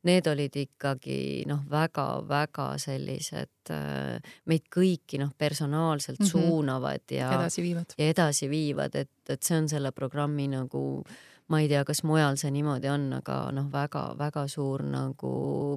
need 0.08 0.28
olid 0.28 0.56
ikkagi 0.58 1.46
noh, 1.50 1.62
väga-väga 1.70 2.68
sellised 2.82 3.74
äh, 3.74 4.34
meid 4.50 4.70
kõiki 4.74 5.20
noh, 5.22 5.34
personaalselt 5.38 6.20
mm 6.20 6.26
-hmm. 6.26 6.48
suunavad 6.48 7.14
ja 7.14 7.34
edasiviivad 7.38 7.98
ja 7.98 8.08
edasiviivad, 8.16 8.96
et, 8.96 9.14
et 9.30 9.44
see 9.44 9.58
on 9.58 9.70
selle 9.70 9.92
programmi 9.92 10.48
nagu 10.48 11.04
ma 11.52 11.60
ei 11.60 11.68
tea, 11.68 11.84
kas 11.86 12.04
mujal 12.08 12.38
see 12.40 12.52
niimoodi 12.52 12.90
on, 12.90 13.12
aga 13.14 13.52
noh, 13.52 13.68
väga-väga 13.72 14.48
suur 14.48 14.84
nagu 14.88 15.32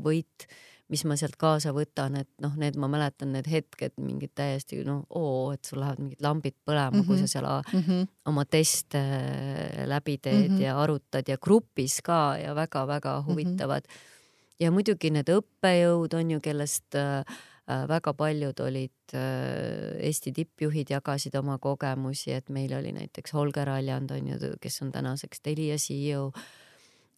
võit 0.05 0.47
mis 0.95 1.03
ma 1.11 1.17
sealt 1.19 1.35
kaasa 1.41 1.73
võtan, 1.75 2.21
et 2.23 2.31
noh, 2.43 2.55
need 2.61 2.79
ma 2.79 2.89
mäletan, 2.91 3.33
need 3.35 3.49
hetked 3.51 3.97
mingid 4.03 4.35
täiesti 4.39 4.81
noh, 4.87 5.03
oo, 5.19 5.51
et 5.55 5.67
sul 5.67 5.81
lähevad 5.83 6.03
mingid 6.05 6.23
lambid 6.25 6.57
põlema 6.63 6.93
mm, 6.93 7.01
-hmm. 7.01 7.07
kui 7.09 7.19
sa 7.19 7.31
seal 7.31 7.49
mm 7.49 7.81
-hmm. 7.81 8.11
oma 8.31 8.45
teste 8.45 9.01
äh, 9.01 9.87
läbi 9.91 10.19
teed 10.19 10.51
mm 10.51 10.57
-hmm. 10.57 10.63
ja 10.63 10.79
arutad 10.81 11.29
ja 11.29 11.37
grupis 11.39 12.01
ka 12.03 12.37
ja 12.39 12.55
väga-väga 12.55 13.21
mhm. 13.21 13.27
huvitavad 13.27 13.83
mm. 13.89 13.95
-hmm. 13.95 14.61
ja 14.61 14.71
muidugi 14.71 15.11
need 15.11 15.29
õppejõud 15.29 16.15
on 16.15 16.31
ju, 16.31 16.41
kellest 16.41 16.95
äh, 16.95 17.25
äh, 17.71 17.89
väga 17.89 18.15
paljud 18.15 18.61
olid 18.61 19.15
äh, 19.15 20.07
Eesti 20.07 20.33
tippjuhid, 20.33 20.91
jagasid 20.91 21.35
oma 21.35 21.59
kogemusi, 21.59 22.33
et 22.33 22.49
meil 22.49 22.73
oli 22.79 22.93
näiteks 22.93 23.33
Holger 23.33 23.69
Aljand 23.69 24.11
on 24.11 24.29
ju, 24.29 24.37
kes 24.61 24.83
on 24.83 24.93
tänaseks 24.93 25.41
Telia 25.41 25.77
CEO 25.77 26.33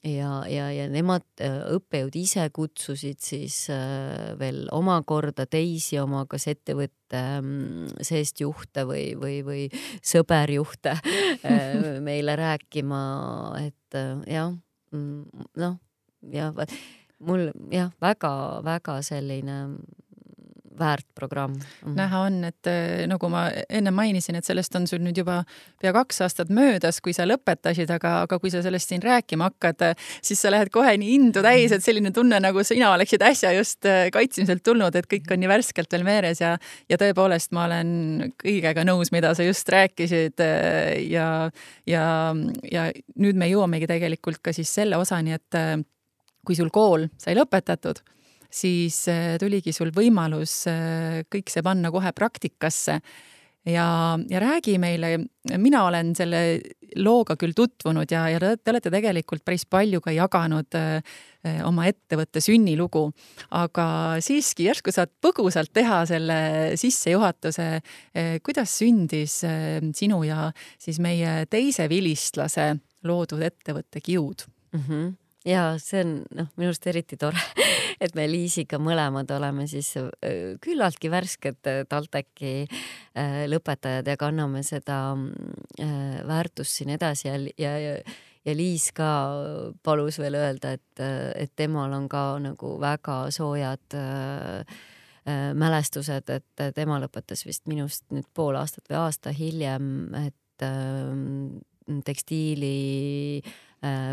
ja, 0.06 0.30
ja, 0.48 0.66
ja 0.72 0.86
nemad, 0.90 1.24
äh, 1.42 1.58
õppejõud 1.76 2.16
ise 2.18 2.46
kutsusid 2.54 3.20
siis 3.22 3.66
äh, 3.74 4.34
veel 4.38 4.64
omakorda 4.74 5.46
teisi 5.50 5.98
oma 6.00 6.24
kas 6.30 6.46
ettevõtte 6.52 7.22
mm, 7.40 8.04
seest 8.06 8.40
juhte 8.42 8.86
või, 8.88 9.08
või, 9.18 9.40
või 9.46 9.64
sõberjuhte 10.04 10.96
äh, 10.96 11.74
meile 12.08 12.36
rääkima, 12.38 13.00
et 13.66 14.00
jah, 14.30 14.54
mm, 14.94 15.48
noh, 15.62 15.78
jah, 16.32 16.54
mul 17.26 17.50
jah, 17.72 17.92
väga-väga 18.02 19.00
selline 19.06 19.60
väärt 20.78 21.06
programm 21.14 21.52
mm. 21.52 21.60
-hmm. 21.60 21.94
näha 21.96 22.20
on, 22.20 22.44
et 22.44 22.66
eh, 22.66 23.06
nagu 23.06 23.28
ma 23.28 23.46
enne 23.68 23.90
mainisin, 23.90 24.36
et 24.36 24.44
sellest 24.44 24.74
on 24.76 24.86
sul 24.86 25.02
nüüd 25.04 25.18
juba 25.18 25.42
pea 25.80 25.92
kaks 25.92 26.20
aastat 26.26 26.48
möödas, 26.48 27.00
kui 27.00 27.12
sa 27.12 27.26
lõpetasid, 27.26 27.90
aga, 27.92 28.22
aga 28.26 28.38
kui 28.38 28.50
sa 28.50 28.62
sellest 28.62 28.88
siin 28.88 29.02
rääkima 29.02 29.50
hakkad, 29.50 29.84
siis 30.22 30.42
sa 30.42 30.50
lähed 30.50 30.70
kohe 30.74 30.96
nii 30.96 31.14
indu 31.14 31.42
täis, 31.42 31.72
et 31.72 31.84
selline 31.84 32.10
tunne, 32.10 32.40
nagu 32.40 32.64
sina 32.64 32.92
oleksid 32.94 33.22
äsja 33.22 33.52
just 33.56 33.84
eh, 33.84 34.10
kaitsmiselt 34.12 34.62
tulnud, 34.62 34.94
et 34.96 35.06
kõik 35.12 35.32
on 35.32 35.40
nii 35.40 35.48
värskelt 35.48 35.92
veel 35.92 36.04
meeles 36.04 36.40
ja, 36.40 36.56
ja 36.88 37.00
tõepoolest, 37.00 37.52
ma 37.52 37.66
olen 37.68 38.32
kõigega 38.42 38.84
nõus, 38.84 39.12
mida 39.12 39.34
sa 39.34 39.46
just 39.46 39.68
rääkisid 39.68 40.40
eh, 40.40 41.06
ja, 41.10 41.50
ja, 41.86 42.34
ja 42.72 42.90
nüüd 43.16 43.36
me 43.36 43.50
jõuamegi 43.50 43.86
tegelikult 43.86 44.42
ka 44.42 44.52
siis 44.52 44.74
selle 44.74 44.96
osani, 44.96 45.36
et 45.36 45.60
kui 46.46 46.54
sul 46.54 46.70
kool 46.70 47.08
sai 47.18 47.34
lõpetatud 47.34 48.02
siis 48.50 49.04
äh, 49.12 49.36
tuligi 49.40 49.74
sul 49.74 49.92
võimalus 49.94 50.64
äh, 50.70 51.22
kõik 51.32 51.52
see 51.52 51.64
panna 51.66 51.92
kohe 51.94 52.12
praktikasse 52.16 53.00
ja, 53.66 53.86
ja 54.30 54.42
räägi 54.42 54.76
meile, 54.82 55.16
mina 55.58 55.84
olen 55.88 56.14
selle 56.18 56.60
looga 56.96 57.34
küll 57.38 57.54
tutvunud 57.56 58.10
ja, 58.12 58.26
ja 58.30 58.38
te 58.40 58.72
olete 58.72 58.92
tegelikult 58.94 59.44
päris 59.44 59.66
palju 59.68 60.00
ka 60.04 60.14
jaganud 60.14 60.78
oma 61.66 61.84
ettevõtte 61.86 62.40
sünnilugu. 62.42 63.10
aga 63.50 63.86
siiski 64.22 64.68
järsku 64.68 64.94
saad 64.94 65.12
põgusalt 65.22 65.74
teha 65.74 66.00
selle 66.08 66.38
sissejuhatuse, 66.78 67.68
kuidas 68.46 68.78
sündis 68.78 69.40
sinu 69.98 70.22
ja 70.26 70.48
siis 70.78 71.02
meie 71.02 71.44
teise 71.50 71.90
vilistlase 71.90 72.72
loodud 73.06 73.42
ettevõtte 73.42 74.00
Kiud 74.00 74.46
mm? 74.72 74.80
-hmm 74.80 75.14
ja 75.46 75.64
see 75.82 76.02
on 76.04 76.12
noh, 76.34 76.50
minu 76.58 76.70
arust 76.70 76.86
eriti 76.90 77.18
tore, 77.20 77.40
et 78.04 78.14
me 78.18 78.26
Liisiga 78.30 78.80
mõlemad 78.82 79.30
oleme 79.36 79.66
siis 79.70 79.92
küllaltki 80.62 81.10
värsked 81.12 81.72
TalTechi 81.88 82.54
lõpetajad 83.50 84.10
ja 84.10 84.16
kanname 84.20 84.62
seda 84.66 85.00
väärtust 86.26 86.80
siin 86.80 86.96
edasi 86.96 87.30
ja, 87.30 87.38
ja, 87.58 87.76
ja 87.78 87.98
ja 88.46 88.54
Liis 88.54 88.92
ka 88.94 89.08
palus 89.82 90.20
veel 90.22 90.38
öelda, 90.38 90.76
et, 90.76 91.02
et 91.34 91.52
temal 91.58 91.92
on 91.96 92.06
ka 92.10 92.36
nagu 92.42 92.76
väga 92.80 93.18
soojad 93.34 93.96
äh, 93.98 94.76
mälestused, 95.58 96.30
et 96.30 96.66
tema 96.74 97.00
lõpetas 97.02 97.42
vist 97.46 97.66
minust 97.66 98.04
nüüd 98.14 98.28
pool 98.34 98.58
aastat 98.60 98.86
või 98.90 99.00
aasta 99.00 99.34
hiljem, 99.34 99.88
et 100.20 100.66
äh, 100.66 101.98
tekstiili 102.06 102.76
äh, 103.42 103.56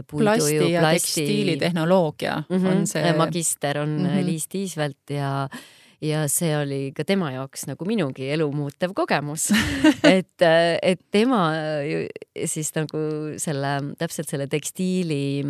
plasti 0.10 0.72
ja 0.72 0.82
plasti... 0.82 1.22
tekstiilitehnoloogia 1.22 2.44
mm 2.50 2.58
-hmm, 2.58 2.68
on 2.72 2.88
see. 2.88 3.14
magister 3.14 3.80
on 3.80 3.90
mm 3.90 4.06
-hmm. 4.06 4.26
Liis 4.26 4.48
Tiisvelt 4.48 5.10
ja 5.10 5.50
ja 6.02 6.28
see 6.28 6.52
oli 6.58 6.92
ka 6.96 7.06
tema 7.08 7.32
jaoks 7.32 7.68
nagu 7.68 7.86
minugi 7.88 8.30
elumuutev 8.30 8.92
kogemus 8.94 9.52
et, 10.18 10.42
et 10.82 11.02
tema 11.12 11.52
siis 12.46 12.76
nagu 12.76 13.00
selle, 13.38 13.96
täpselt 13.98 14.30
selle 14.30 14.48
tekstiili 14.48 15.44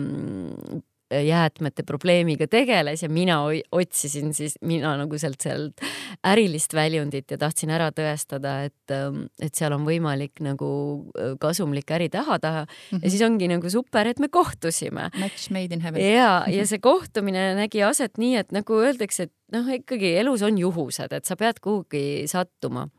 jäätmete 1.21 1.83
probleemiga 1.83 2.47
tegeles 2.47 3.03
ja 3.03 3.09
mina 3.09 3.39
otsisin 3.71 4.33
siis, 4.33 4.55
mina 4.61 4.95
nagu 4.97 5.17
sealt, 5.19 5.41
sealt 5.43 5.83
ärilist 6.27 6.73
väljundit 6.73 7.31
ja 7.31 7.37
tahtsin 7.41 7.73
ära 7.73 7.89
tõestada, 7.95 8.55
et, 8.67 8.93
ähm, 8.93 9.25
et 9.41 9.55
seal 9.55 9.75
on 9.75 9.85
võimalik 9.87 10.41
nagu 10.43 10.69
äh, 11.17 11.35
kasumlik 11.41 11.91
äri 11.93 12.09
taha 12.13 12.39
taha 12.39 12.63
mm 12.63 12.67
-hmm. 12.67 13.01
ja 13.01 13.07
mhm. 13.07 13.09
siis 13.09 13.21
ongi 13.21 13.47
nagu 13.47 13.69
super, 13.69 14.07
et 14.07 14.19
me 14.19 14.27
kohtusime. 14.27 15.09
Match 15.19 15.51
made 15.51 15.73
in 15.73 15.81
heaven. 15.81 16.01
ja, 16.01 16.45
ja 16.47 16.67
see 16.67 16.79
kohtumine 16.79 17.55
nägi 17.55 17.83
aset 17.83 18.17
nii, 18.17 18.35
et 18.35 18.51
nagu 18.51 18.73
öeldakse, 18.73 19.23
et 19.23 19.33
noh, 19.51 19.69
ikkagi 19.69 20.17
elus 20.17 20.41
on 20.41 20.57
juhused, 20.57 21.13
et 21.13 21.25
sa 21.25 21.35
pead 21.35 21.59
kuhugi 21.61 22.23
sattuma. 22.27 22.89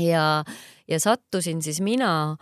ja, 0.00 0.44
ja 0.88 1.00
sattusin 1.00 1.62
siis 1.62 1.80
mina 1.80 2.36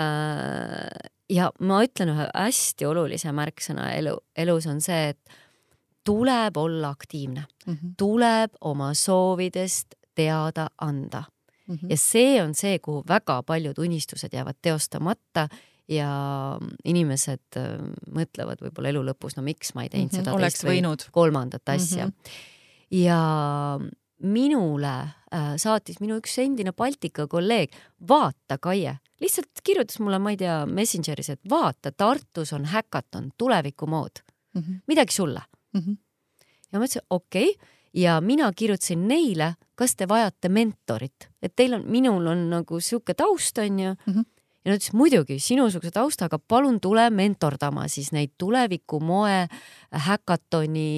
äh, 0.00 1.10
ja 1.30 1.50
ma 1.60 1.82
ütlen 1.84 2.12
ühe 2.14 2.28
hästi 2.34 2.86
olulise 2.86 3.32
märksõna 3.34 3.90
elu, 3.96 4.16
elus 4.38 4.66
on 4.70 4.80
see, 4.84 5.14
et 5.14 5.38
tuleb 6.06 6.56
olla 6.56 6.92
aktiivne 6.94 7.46
mm, 7.66 7.72
-hmm. 7.72 7.94
tuleb 7.98 8.58
oma 8.60 8.94
soovidest 8.94 9.94
teada 10.14 10.68
anda 10.78 11.24
mm. 11.66 11.74
-hmm. 11.74 11.90
ja 11.90 11.96
see 11.96 12.42
on 12.42 12.54
see, 12.54 12.78
kuhu 12.78 13.04
väga 13.08 13.42
paljud 13.42 13.78
unistused 13.78 14.32
jäävad 14.32 14.56
teostamata 14.62 15.48
ja 15.88 16.10
inimesed 16.84 17.56
äh, 17.56 17.78
mõtlevad 18.10 18.62
võib-olla 18.62 18.88
elu 18.88 19.02
lõpus, 19.10 19.36
no 19.36 19.42
miks 19.42 19.74
ma 19.74 19.82
ei 19.82 19.88
teinud 19.88 20.12
mm 20.12 20.18
-hmm. 20.18 20.24
seda 20.24 20.38
teist 20.38 20.64
või 20.64 21.10
kolmandat 21.12 21.68
asja 21.68 22.06
mm. 22.06 22.12
-hmm. 22.12 23.02
ja 23.02 23.20
minule 24.22 24.92
äh, 25.34 25.54
saatis 25.56 26.00
minu 26.00 26.18
üks 26.20 26.38
endine 26.42 26.72
Baltika 26.72 27.26
kolleeg, 27.28 27.74
vaata, 28.08 28.58
Kaie, 28.58 28.96
lihtsalt 29.20 29.62
kirjutas 29.64 30.00
mulle, 30.00 30.18
ma 30.18 30.32
ei 30.32 30.40
tea, 30.40 30.58
Messengeris, 30.66 31.30
et 31.34 31.40
vaata, 31.50 31.92
Tartus 31.92 32.52
on 32.56 32.64
häkaton, 32.72 33.30
tulevikumood 33.38 34.22
mm, 34.54 34.62
-hmm. 34.62 34.80
midagi 34.86 35.12
sulle 35.12 35.42
mm. 35.72 35.80
-hmm. 35.80 35.96
ja 36.72 36.78
ma 36.78 36.84
ütlesin 36.84 37.06
okei 37.10 37.50
okay. 37.50 37.68
ja 37.94 38.20
mina 38.20 38.52
kirjutasin 38.52 39.08
neile, 39.08 39.54
kas 39.74 39.96
te 39.96 40.08
vajate 40.08 40.48
mentorit, 40.48 41.28
et 41.42 41.56
teil 41.56 41.74
on, 41.74 41.84
minul 41.86 42.26
on 42.26 42.50
nagu 42.50 42.80
sihuke 42.80 43.14
taust, 43.14 43.58
onju 43.58 43.94
mm. 44.06 44.12
-hmm 44.12 44.35
ja 44.66 44.72
nad 44.72 44.80
ütlesid 44.80 44.98
muidugi 44.98 45.38
sinusuguse 45.42 45.94
taustaga, 45.94 46.40
palun 46.42 46.80
tule 46.82 47.06
mentordama 47.14 47.86
siis 47.90 48.10
neid 48.16 48.34
tuleviku 48.38 48.98
moe 48.98 49.44
häkatoni 50.08 50.88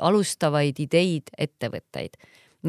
alustavaid 0.00 0.78
ideid, 0.84 1.34
ettevõtteid. 1.34 2.14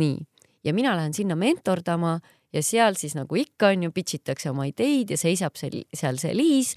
nii, 0.01 0.17
ja 0.65 0.73
mina 0.73 0.95
lähen 0.97 1.13
sinna 1.13 1.37
mentordama 1.37 2.17
ja 2.55 2.63
seal 2.65 2.97
siis 2.97 3.13
nagu 3.17 3.37
ikka 3.37 3.69
on 3.73 3.85
ju, 3.85 3.91
pitch 3.93 4.17
itakse 4.17 4.49
oma 4.49 4.65
ideid 4.69 5.13
ja 5.13 5.17
seisab 5.19 5.57
seal, 5.59 5.77
seal 5.93 6.17
see 6.21 6.33
Liis 6.35 6.73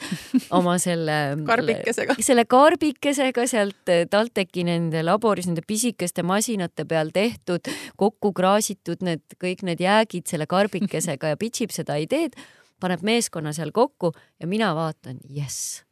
oma 0.54 0.76
selle 0.87 1.16
karbikesega, 1.48 2.18
selle 2.24 2.44
karbikesega 2.50 3.46
sealt 3.48 3.94
TalTechi 4.12 4.66
nende 4.68 5.02
laboris 5.06 5.48
nende 5.48 5.64
pisikeste 5.66 6.24
masinate 6.26 6.84
peal 6.88 7.14
tehtud, 7.14 7.72
kokku 7.96 8.34
kraasitud 8.37 9.04
need 9.06 9.38
kõik 9.40 9.64
need 9.64 9.80
jäägid 9.82 10.28
selle 10.28 10.48
karbikesega 10.50 11.34
ja 11.34 11.40
pitch 11.40 11.64
ib 11.64 11.74
seda 11.74 11.96
ideed 12.02 12.37
paneb 12.80 13.04
meeskonna 13.06 13.52
seal 13.56 13.72
kokku 13.74 14.12
ja 14.40 14.48
mina 14.50 14.72
vaatan, 14.76 15.20
jess. 15.28 15.82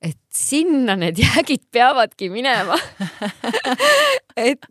Et 0.00 0.16
sinna 0.32 0.94
need 0.96 1.18
jäägid 1.20 1.66
peavadki 1.72 2.30
minema. 2.32 2.78
Et, 4.40 4.62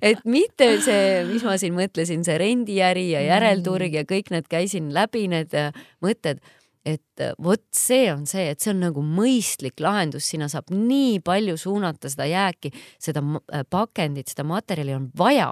et 0.00 0.20
mitte 0.24 0.66
see, 0.80 1.24
mis 1.28 1.42
ma 1.44 1.58
siin 1.60 1.74
mõtlesin, 1.76 2.22
see 2.24 2.36
rendiäri 2.40 3.10
ja 3.10 3.20
järelturg 3.26 3.92
ja 3.92 4.04
kõik 4.08 4.30
need 4.32 4.46
käisin 4.48 4.86
läbi 4.94 5.26
need 5.28 5.52
äh, 5.58 5.74
mõtted, 6.00 6.38
et 6.86 7.20
äh, 7.20 7.34
vot 7.44 7.60
see 7.74 8.06
on 8.08 8.22
see, 8.30 8.46
et 8.54 8.62
see 8.62 8.72
on 8.72 8.80
nagu 8.86 9.02
mõistlik 9.04 9.82
lahendus, 9.84 10.30
sinna 10.30 10.48
saab 10.48 10.70
nii 10.72 11.18
palju 11.26 11.58
suunata 11.60 12.08
seda 12.08 12.28
jääki, 12.30 12.72
seda 13.02 13.20
äh, 13.20 13.66
pakendit, 13.68 14.32
seda 14.32 14.46
materjali 14.48 14.96
on 14.96 15.10
vaja, 15.18 15.50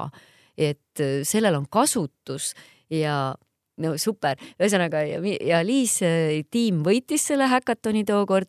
et 0.56 1.04
sellel 1.28 1.58
on 1.58 1.66
kasutus 1.68 2.54
ja 2.88 3.34
no 3.82 3.96
super, 4.00 4.38
ühesõnaga 4.60 5.02
ja, 5.06 5.20
ja 5.44 5.60
Liis 5.66 5.98
tiim 6.52 6.82
võitis 6.86 7.26
selle 7.30 7.48
häkatoni 7.50 8.04
tookord. 8.08 8.48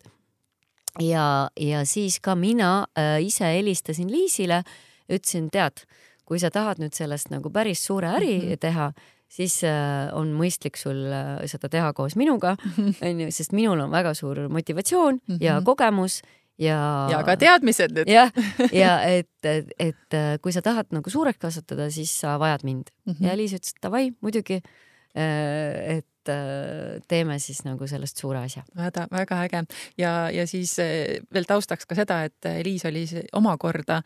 ja, 1.04 1.50
ja 1.60 1.84
siis 1.86 2.20
ka 2.24 2.36
mina 2.36 2.88
äh, 2.98 3.20
ise 3.26 3.52
helistasin 3.58 4.12
Liisile, 4.12 4.63
ütlesin, 5.12 5.52
tead, 5.54 5.86
kui 6.28 6.40
sa 6.40 6.52
tahad 6.52 6.82
nüüd 6.82 6.96
sellest 6.96 7.32
nagu 7.32 7.52
päris 7.54 7.84
suure 7.86 8.10
äri 8.18 8.38
mm 8.38 8.48
-hmm. 8.48 8.60
teha, 8.60 8.92
siis 9.28 9.63
äh, 9.63 10.10
on 10.13 10.34
mõistlik 10.34 10.78
sul 10.78 11.06
äh, 11.12 11.46
seda 11.46 11.70
teha 11.70 11.94
koos 11.94 12.16
minuga, 12.16 12.56
onju, 13.02 13.32
sest 13.32 13.52
minul 13.52 13.80
on 13.80 13.92
väga 13.92 14.13
suur 14.13 14.48
motivatsioon 14.50 15.20
mm 15.28 15.36
-hmm. 15.36 15.44
ja 15.44 15.62
kogemus 15.66 16.22
ja. 16.58 17.08
ja 17.12 17.24
ka 17.24 17.38
teadmised 17.38 17.92
nüüd. 17.92 18.10
jah, 18.10 18.32
ja 18.72 19.02
et, 19.18 19.30
et, 19.44 19.68
et 19.80 20.42
kui 20.42 20.52
sa 20.52 20.62
tahad 20.62 20.88
nagu 20.92 21.10
suureks 21.10 21.38
kasvatada, 21.38 21.92
siis 21.92 22.20
sa 22.20 22.40
vajad 22.40 22.63
mind 22.63 22.86
mm. 23.06 23.13
-hmm. 23.13 23.28
ja 23.28 23.38
Liis 23.38 23.54
ütles, 23.54 23.76
et 23.76 23.84
davai, 23.84 24.12
muidugi 24.22 24.62
Äh, 24.63 24.87
et 25.18 26.32
äh, 26.32 27.02
teeme 27.10 27.40
siis 27.42 27.64
nagu 27.66 27.88
sellest 27.90 28.20
suure 28.22 28.44
asja. 28.46 28.64
väga, 28.78 29.08
väga 29.12 29.42
äge 29.48 29.64
ja, 29.98 30.30
ja 30.34 30.48
siis 30.48 30.78
äh, 30.84 31.20
veel 31.34 31.48
taustaks 31.50 31.90
ka 31.90 31.98
seda, 31.98 32.24
et 32.28 32.50
Liis 32.66 32.86
oli 32.86 33.06
omakorda 33.34 34.02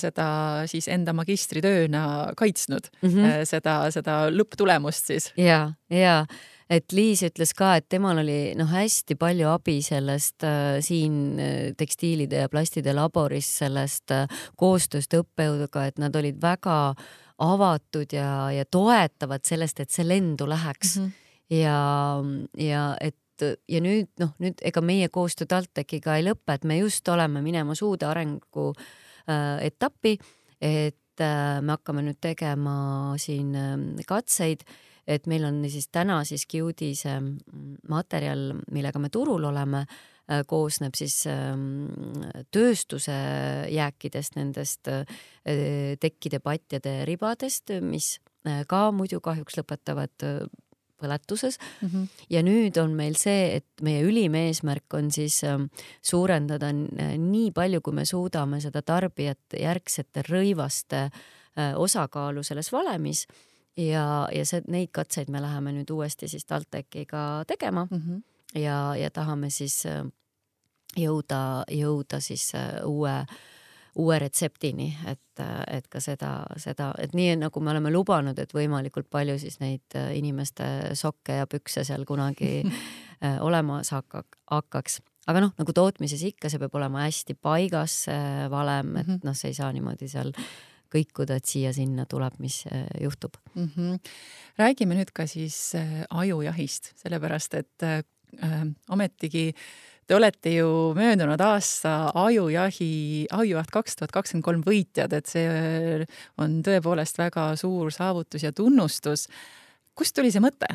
seda 0.00 0.28
siis 0.70 0.88
enda 0.88 1.12
magistritööna 1.16 2.32
kaitsnud 2.36 2.90
mm, 3.02 3.10
-hmm. 3.10 3.44
seda, 3.44 3.82
seda 3.90 4.22
lõpptulemust 4.30 5.12
siis. 5.12 5.32
ja, 5.36 5.72
ja 5.90 6.24
et 6.70 6.92
Liis 6.94 7.22
ütles 7.26 7.52
ka, 7.56 7.74
et 7.78 7.88
temal 7.90 8.22
oli 8.22 8.54
noh, 8.58 8.70
hästi 8.70 9.16
palju 9.20 9.48
abi 9.50 9.80
sellest 9.82 10.46
äh, 10.46 10.78
siin 10.84 11.40
tekstiilide 11.78 12.44
ja 12.44 12.50
plastide 12.52 12.94
laboris, 12.96 13.48
sellest 13.62 14.14
äh, 14.14 14.42
koostööst 14.60 15.16
õppejõuduga, 15.18 15.88
et 15.90 15.98
nad 15.98 16.16
olid 16.16 16.38
väga 16.42 16.78
äh, 16.92 17.10
avatud 17.40 18.12
ja, 18.12 18.50
ja 18.52 18.64
toetavad 18.64 19.44
sellest, 19.48 19.80
et 19.80 19.90
see 19.90 20.06
lendu 20.06 20.48
läheks 20.48 20.98
mm. 20.98 21.06
-hmm. 21.06 21.56
ja, 21.56 21.78
ja 22.58 22.84
et 23.00 23.16
ja 23.68 23.80
nüüd 23.80 24.10
noh, 24.20 24.34
nüüd 24.38 24.60
ega 24.62 24.82
meie 24.84 25.08
koostöö 25.08 25.48
TalTechiga 25.48 26.16
ei 26.16 26.26
lõpe, 26.26 26.52
et 26.52 26.64
me 26.64 26.76
just 26.78 27.08
oleme 27.08 27.40
minemas 27.42 27.82
uude 27.82 28.06
arengu 28.06 28.74
äh, 28.76 29.64
etappi, 29.64 30.18
et 30.60 31.20
äh, 31.20 31.62
me 31.62 31.72
hakkame 31.72 32.04
nüüd 32.04 32.20
tegema 32.20 33.16
siin 33.16 33.54
äh, 33.56 34.04
katseid, 34.06 34.66
et 35.06 35.26
meil 35.26 35.44
on 35.44 35.64
siis 35.68 35.88
täna 35.88 36.20
siis 36.24 36.44
Qdis 36.46 37.06
äh, 37.06 37.20
materjal, 37.88 38.52
millega 38.70 38.98
me 38.98 39.08
turul 39.08 39.44
oleme 39.44 39.86
Äh, 39.86 40.09
koosneb 40.46 40.94
siis 40.98 41.24
ähm, 41.26 41.90
tööstuse 42.54 43.14
jääkidest, 43.72 44.36
nendest 44.38 44.90
äh, 44.90 45.04
tekkide, 46.00 46.38
patjade, 46.44 47.00
ribadest, 47.08 47.72
mis 47.82 48.18
äh, 48.46 48.62
ka 48.70 48.88
muidu 48.94 49.20
kahjuks 49.24 49.58
lõpetavad 49.58 50.26
põletuses 51.00 51.56
mm. 51.58 51.88
-hmm. 51.88 52.06
ja 52.30 52.42
nüüd 52.46 52.76
on 52.82 52.94
meil 52.94 53.16
see, 53.16 53.56
et 53.56 53.66
meie 53.82 54.04
ülim 54.04 54.34
eesmärk 54.38 54.94
on 54.94 55.10
siis 55.10 55.42
ähm, 55.44 55.70
suurendada 56.02 56.72
nii 56.72 57.50
palju, 57.56 57.80
kui 57.80 57.96
me 57.96 58.04
suudame 58.04 58.60
seda 58.60 58.82
tarbijate 58.82 59.62
järgsete 59.62 60.22
rõivaste 60.28 61.08
osakaalu 61.76 62.42
selles 62.46 62.70
valemis 62.72 63.26
ja, 63.76 64.28
ja 64.32 64.44
see, 64.46 64.62
neid 64.68 64.92
katseid 64.92 65.28
me 65.28 65.42
läheme 65.42 65.72
nüüd 65.74 65.90
uuesti 65.90 66.28
siis 66.28 66.46
TalTechiga 66.46 67.44
tegema 67.46 67.88
mm. 67.90 67.98
-hmm 67.98 68.29
ja, 68.54 68.94
ja 68.96 69.10
tahame 69.10 69.50
siis 69.50 69.84
jõuda, 70.96 71.64
jõuda 71.70 72.20
siis 72.20 72.52
uue 72.84 73.14
uue 73.98 74.18
retseptini, 74.22 74.90
et, 75.10 75.42
et 75.70 75.86
ka 75.90 76.00
seda, 76.02 76.30
seda, 76.60 76.90
et 77.02 77.14
nii 77.16 77.34
nagu 77.40 77.62
me 77.62 77.72
oleme 77.72 77.92
lubanud, 77.92 78.38
et 78.38 78.52
võimalikult 78.54 79.08
palju 79.10 79.36
siis 79.42 79.58
neid 79.62 79.98
äh, 79.98 80.12
inimeste 80.18 80.94
sokke 80.98 81.40
ja 81.40 81.48
pükse 81.50 81.84
seal 81.86 82.06
kunagi 82.08 82.60
äh, 83.26 83.38
hakka, 83.90 84.24
hakkaks. 84.50 85.00
aga 85.26 85.44
noh, 85.46 85.54
nagu 85.58 85.74
tootmises 85.74 86.22
ikka, 86.22 86.50
see 86.50 86.62
peab 86.62 86.74
olema 86.78 87.06
hästi 87.06 87.34
paigas, 87.34 88.04
see 88.06 88.50
valem, 88.52 88.96
et 88.96 89.08
mhm. 89.08 89.24
noh, 89.26 89.36
see 89.36 89.50
ei 89.50 89.58
saa 89.58 89.72
niimoodi 89.74 90.10
seal 90.10 90.32
kõikuda, 90.90 91.38
et 91.38 91.46
siia-sinna 91.46 92.06
tuleb, 92.10 92.38
mis 92.42 92.64
äh, 92.70 92.86
juhtub 93.02 93.36
mm. 93.54 93.68
-hmm. 93.74 93.98
räägime 94.58 94.96
nüüd 94.98 95.12
ka 95.14 95.26
siis 95.26 95.74
ajujahist, 96.10 96.94
sellepärast 97.02 97.54
et 97.54 97.86
äh, 97.86 98.02
ometigi 98.90 99.48
äh, 99.50 99.62
Te 100.10 100.16
olete 100.18 100.50
ju 100.50 100.66
möödunud 100.98 101.38
aasta 101.38 102.10
ajujahi, 102.18 103.28
ajujaht 103.30 103.68
kaks 103.70 103.94
tuhat 103.94 104.10
kakskümmend 104.10 104.42
kolm 104.42 104.64
võitjad, 104.66 105.14
et 105.14 105.30
see 105.30 105.44
on 106.42 106.56
tõepoolest 106.66 107.20
väga 107.20 107.44
suur 107.60 107.92
saavutus 107.94 108.42
ja 108.42 108.50
tunnustus. 108.50 109.28
kust 109.94 110.16
tuli 110.18 110.34
see 110.34 110.42
mõte? 110.42 110.66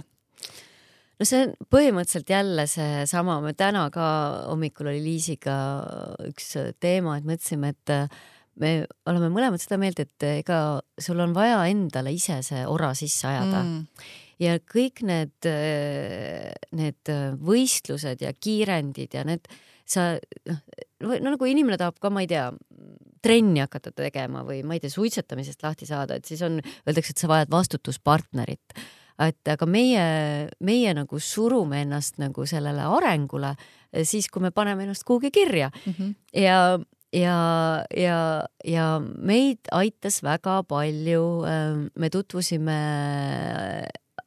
no 1.19 1.27
see 1.27 1.43
on 1.43 1.51
põhimõtteliselt 1.67 2.31
jälle 2.31 2.63
seesama, 2.63 3.41
me 3.43 3.51
täna 3.51 3.89
ka 3.91 4.07
hommikul 4.47 4.93
oli 4.93 5.03
Liisiga 5.03 5.59
üks 6.31 6.55
teema, 6.79 7.19
et 7.19 7.27
mõtlesime, 7.27 7.75
et 7.75 7.95
me 8.55 8.75
oleme 9.03 9.33
mõlemad 9.35 9.59
seda 9.59 9.75
meelt, 9.75 9.99
et 9.99 10.29
ega 10.31 10.79
sul 10.95 11.19
on 11.19 11.35
vaja 11.35 11.59
endale 11.67 12.15
ise 12.15 12.39
see 12.39 12.63
ora 12.63 12.95
sisse 12.95 13.27
ajada 13.27 13.65
mm 13.65 14.23
ja 14.41 14.57
kõik 14.59 15.03
need, 15.07 15.47
need 16.75 17.13
võistlused 17.41 18.23
ja 18.25 18.33
kiirendid 18.33 19.15
ja 19.15 19.23
need, 19.27 19.47
sa 19.87 20.15
noh, 20.49 20.59
no 20.99 21.35
nagu 21.35 21.49
inimene 21.49 21.79
tahab 21.79 21.99
ka, 22.01 22.11
ma 22.13 22.25
ei 22.25 22.29
tea, 22.31 22.49
trenni 23.25 23.63
hakata 23.63 23.93
tegema 23.95 24.43
või 24.45 24.61
ma 24.67 24.77
ei 24.77 24.83
tea, 24.83 24.93
suitsetamisest 24.93 25.63
lahti 25.65 25.87
saada, 25.89 26.19
et 26.19 26.29
siis 26.29 26.43
on, 26.45 26.59
öeldakse, 26.85 27.15
et 27.15 27.23
sa 27.23 27.31
vajad 27.31 27.53
vastutuspartnerit. 27.53 28.75
et 29.19 29.47
aga 29.47 29.65
meie, 29.65 30.49
meie 30.59 30.93
nagu 30.93 31.19
surume 31.19 31.81
ennast 31.85 32.17
nagu 32.19 32.45
sellele 32.45 32.83
arengule 32.83 33.53
siis, 34.03 34.27
kui 34.27 34.43
me 34.43 34.51
paneme 34.51 34.83
ennast 34.83 35.05
kuhugi 35.07 35.31
kirja 35.31 35.71
mm 35.71 35.93
-hmm. 35.93 36.15
ja 36.33 36.79
ja, 37.13 37.85
ja, 37.95 38.45
ja 38.65 38.85
meid 38.99 39.59
aitas 39.71 40.23
väga 40.23 40.63
palju, 40.63 41.43
me 41.95 42.09
tutvusime 42.09 42.79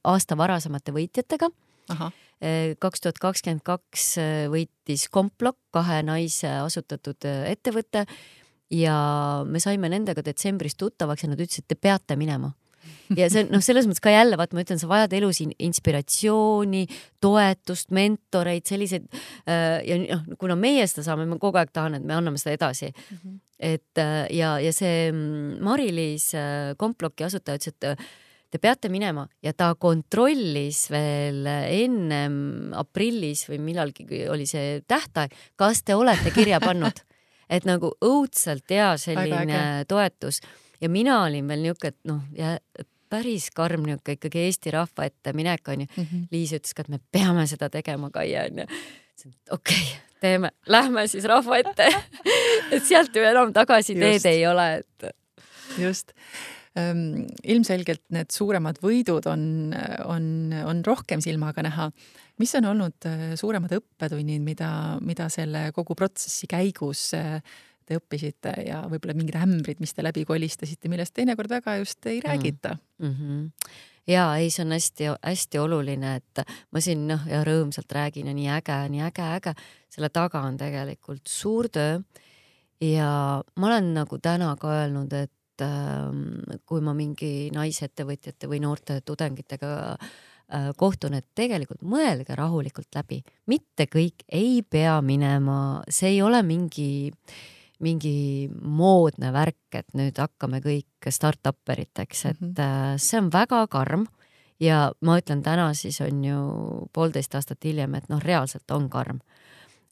aasta 0.09 0.39
varasemate 0.39 0.95
võitjatega. 0.97 1.51
kaks 2.79 3.03
tuhat 3.03 3.19
kakskümmend 3.19 3.65
kaks 3.67 4.07
äh, 4.23 4.47
võitis 4.53 5.09
Komplok, 5.11 5.59
kahe 5.75 6.03
naise 6.07 6.51
asutatud 6.61 7.27
äh, 7.27 7.49
ettevõte 7.51 8.05
ja 8.71 8.97
me 9.49 9.61
saime 9.61 9.91
nendega 9.91 10.23
detsembris 10.23 10.77
tuttavaks 10.79 11.25
ja 11.25 11.33
nad 11.33 11.41
ütlesid, 11.41 11.67
te 11.67 11.75
peate 11.75 12.19
minema 12.21 12.53
ja 13.17 13.27
see 13.33 13.43
on 13.43 13.51
noh, 13.57 13.65
selles 13.65 13.89
mõttes 13.89 14.05
ka 14.05 14.13
jälle 14.13 14.39
vaata, 14.39 14.55
ma 14.55 14.63
ütlen, 14.63 14.79
sa 14.81 14.89
vajad 14.89 15.17
elus 15.19 15.41
inspiratsiooni, 15.43 16.85
toetust, 17.25 17.91
mentoreid, 17.97 18.69
selliseid 18.69 19.09
äh, 19.49 19.81
ja 19.89 19.99
noh, 20.05 20.23
kuna 20.39 20.57
meie 20.61 20.87
seda 20.87 21.09
saame, 21.09 21.27
ma 21.27 21.41
kogu 21.43 21.59
aeg 21.59 21.75
tahan, 21.75 21.99
et 21.99 22.07
me 22.07 22.15
anname 22.17 22.39
seda 22.41 22.55
edasi 22.55 22.93
mm. 22.93 23.19
-hmm. 23.19 23.37
et 23.73 24.05
ja, 24.37 24.55
ja 24.63 24.73
see 24.73 25.11
mm, 25.11 25.59
Mari-Liis 25.65 26.31
Komploki 26.79 27.27
asutaja 27.27 27.59
ütles, 27.59 27.75
et 27.75 28.09
te 28.51 28.59
peate 28.59 28.89
minema 28.93 29.27
ja 29.45 29.53
ta 29.57 29.73
kontrollis 29.79 30.87
veel 30.93 31.47
ennem 31.49 32.73
aprillis 32.79 33.45
või 33.51 33.61
millalgi 33.71 34.25
oli 34.33 34.47
see 34.49 34.81
tähtaeg, 34.89 35.35
kas 35.57 35.83
te 35.83 35.97
olete 35.99 36.33
kirja 36.35 36.61
pannud, 36.69 37.03
et 37.51 37.69
nagu 37.69 37.93
õudselt 38.05 38.69
hea 38.71 38.95
selline 39.01 39.85
toetus 39.89 40.41
ja 40.81 40.89
mina 40.89 41.23
olin 41.25 41.49
veel 41.49 41.69
niuke, 41.69 41.93
et 41.93 41.99
noh, 42.09 42.23
päris 43.09 43.49
karm 43.55 43.87
niuke 43.89 44.17
ikkagi 44.19 44.45
Eesti 44.47 44.73
rahva 44.75 45.09
ette 45.09 45.33
minek 45.37 45.69
onju 45.69 45.87
mm. 45.87 46.05
-hmm. 46.05 46.27
Liis 46.33 46.53
ütles 46.53 46.75
ka, 46.75 46.85
et 46.85 46.89
me 46.89 47.01
peame 47.13 47.47
seda 47.47 47.71
tegema, 47.71 48.11
Kaia 48.11 48.45
onju. 48.45 48.67
okei 49.51 49.51
okay, 49.51 49.87
teeme, 50.21 50.51
lähme 50.67 51.07
siis 51.07 51.25
rahva 51.25 51.59
ette 51.59 51.89
et 52.73 52.85
sealt 52.85 53.17
ju 53.17 53.23
enam 53.23 53.53
tagasiteed 53.53 54.25
ei 54.25 54.47
ole, 54.47 54.75
et. 54.75 55.17
just 55.79 56.13
ilmselgelt 57.45 58.05
need 58.15 58.33
suuremad 58.35 58.81
võidud 58.83 59.27
on, 59.31 59.43
on, 60.05 60.29
on 60.65 60.83
rohkem 60.87 61.23
silmaga 61.25 61.65
näha. 61.67 61.91
mis 62.39 62.55
on 62.59 62.69
olnud 62.73 63.09
äh, 63.09 63.25
suuremad 63.39 63.75
õppetunnid, 63.79 64.45
mida, 64.45 64.71
mida 65.03 65.29
selle 65.33 65.69
kogu 65.77 65.97
protsessi 65.99 66.49
käigus 66.51 67.11
äh, 67.19 67.43
te 67.89 67.97
õppisite 67.97 68.53
ja 68.67 68.83
võib-olla 68.89 69.17
mingid 69.17 69.39
ämbrid, 69.41 69.81
mis 69.81 69.95
te 69.97 70.05
läbi 70.05 70.27
kolistasite, 70.29 70.91
millest 70.93 71.15
teinekord 71.17 71.51
väga 71.51 71.79
just 71.81 72.05
ei 72.07 72.21
mm. 72.21 72.27
räägita 72.29 72.77
mm? 72.99 73.15
-hmm 73.15 73.47
ja 74.09 74.37
ei, 74.41 74.51
see 74.51 74.65
on 74.65 74.73
hästi-hästi 74.73 75.61
oluline, 75.61 76.15
et 76.17 76.43
ma 76.73 76.81
siin 76.81 77.07
noh, 77.11 77.27
ja 77.29 77.43
rõõmsalt 77.45 77.93
räägin 77.93 78.31
ja 78.31 78.35
nii 78.37 78.49
äge, 78.57 78.79
nii 78.95 79.03
äge, 79.05 79.27
äge, 79.37 79.55
selle 79.93 80.09
taga 80.09 80.41
on 80.49 80.57
tegelikult 80.57 81.29
suur 81.29 81.69
töö. 81.69 82.01
ja 82.81 83.11
ma 83.57 83.67
olen 83.67 83.93
nagu 83.95 84.19
täna 84.19 84.55
ka 84.57 84.71
öelnud, 84.81 85.13
et 85.13 85.33
et 85.59 85.67
ähm, 85.67 86.61
kui 86.67 86.81
ma 86.85 86.95
mingi 86.95 87.51
naisettevõtjate 87.55 88.49
või 88.49 88.61
noorte 88.63 89.01
tudengitega 89.07 89.71
äh, 89.99 90.71
kohtun, 90.77 91.15
et 91.19 91.27
tegelikult 91.35 91.83
mõelge 91.83 92.37
rahulikult 92.39 92.89
läbi, 92.95 93.23
mitte 93.47 93.89
kõik 93.91 94.25
ei 94.29 94.63
pea 94.63 95.01
minema, 95.03 95.83
see 95.89 96.15
ei 96.15 96.23
ole 96.23 96.43
mingi, 96.47 97.11
mingi 97.81 98.49
moodne 98.63 99.33
värk, 99.35 99.67
et 99.75 99.99
nüüd 99.99 100.19
hakkame 100.19 100.63
kõik 100.63 101.11
startup 101.11 101.69
eriteks, 101.69 102.25
et 102.27 102.41
mm 102.41 102.55
-hmm. 102.55 102.99
see 102.99 103.19
on 103.19 103.33
väga 103.33 103.67
karm 103.67 104.07
ja 104.61 104.93
ma 105.01 105.19
ütlen 105.19 105.43
täna 105.43 105.75
siis 105.75 106.01
on 106.01 106.25
ju 106.25 106.89
poolteist 106.93 107.35
aastat 107.35 107.65
hiljem, 107.65 107.95
et 107.95 108.09
noh, 108.09 108.23
reaalselt 108.23 108.71
on 108.71 108.89
karm. 108.91 109.21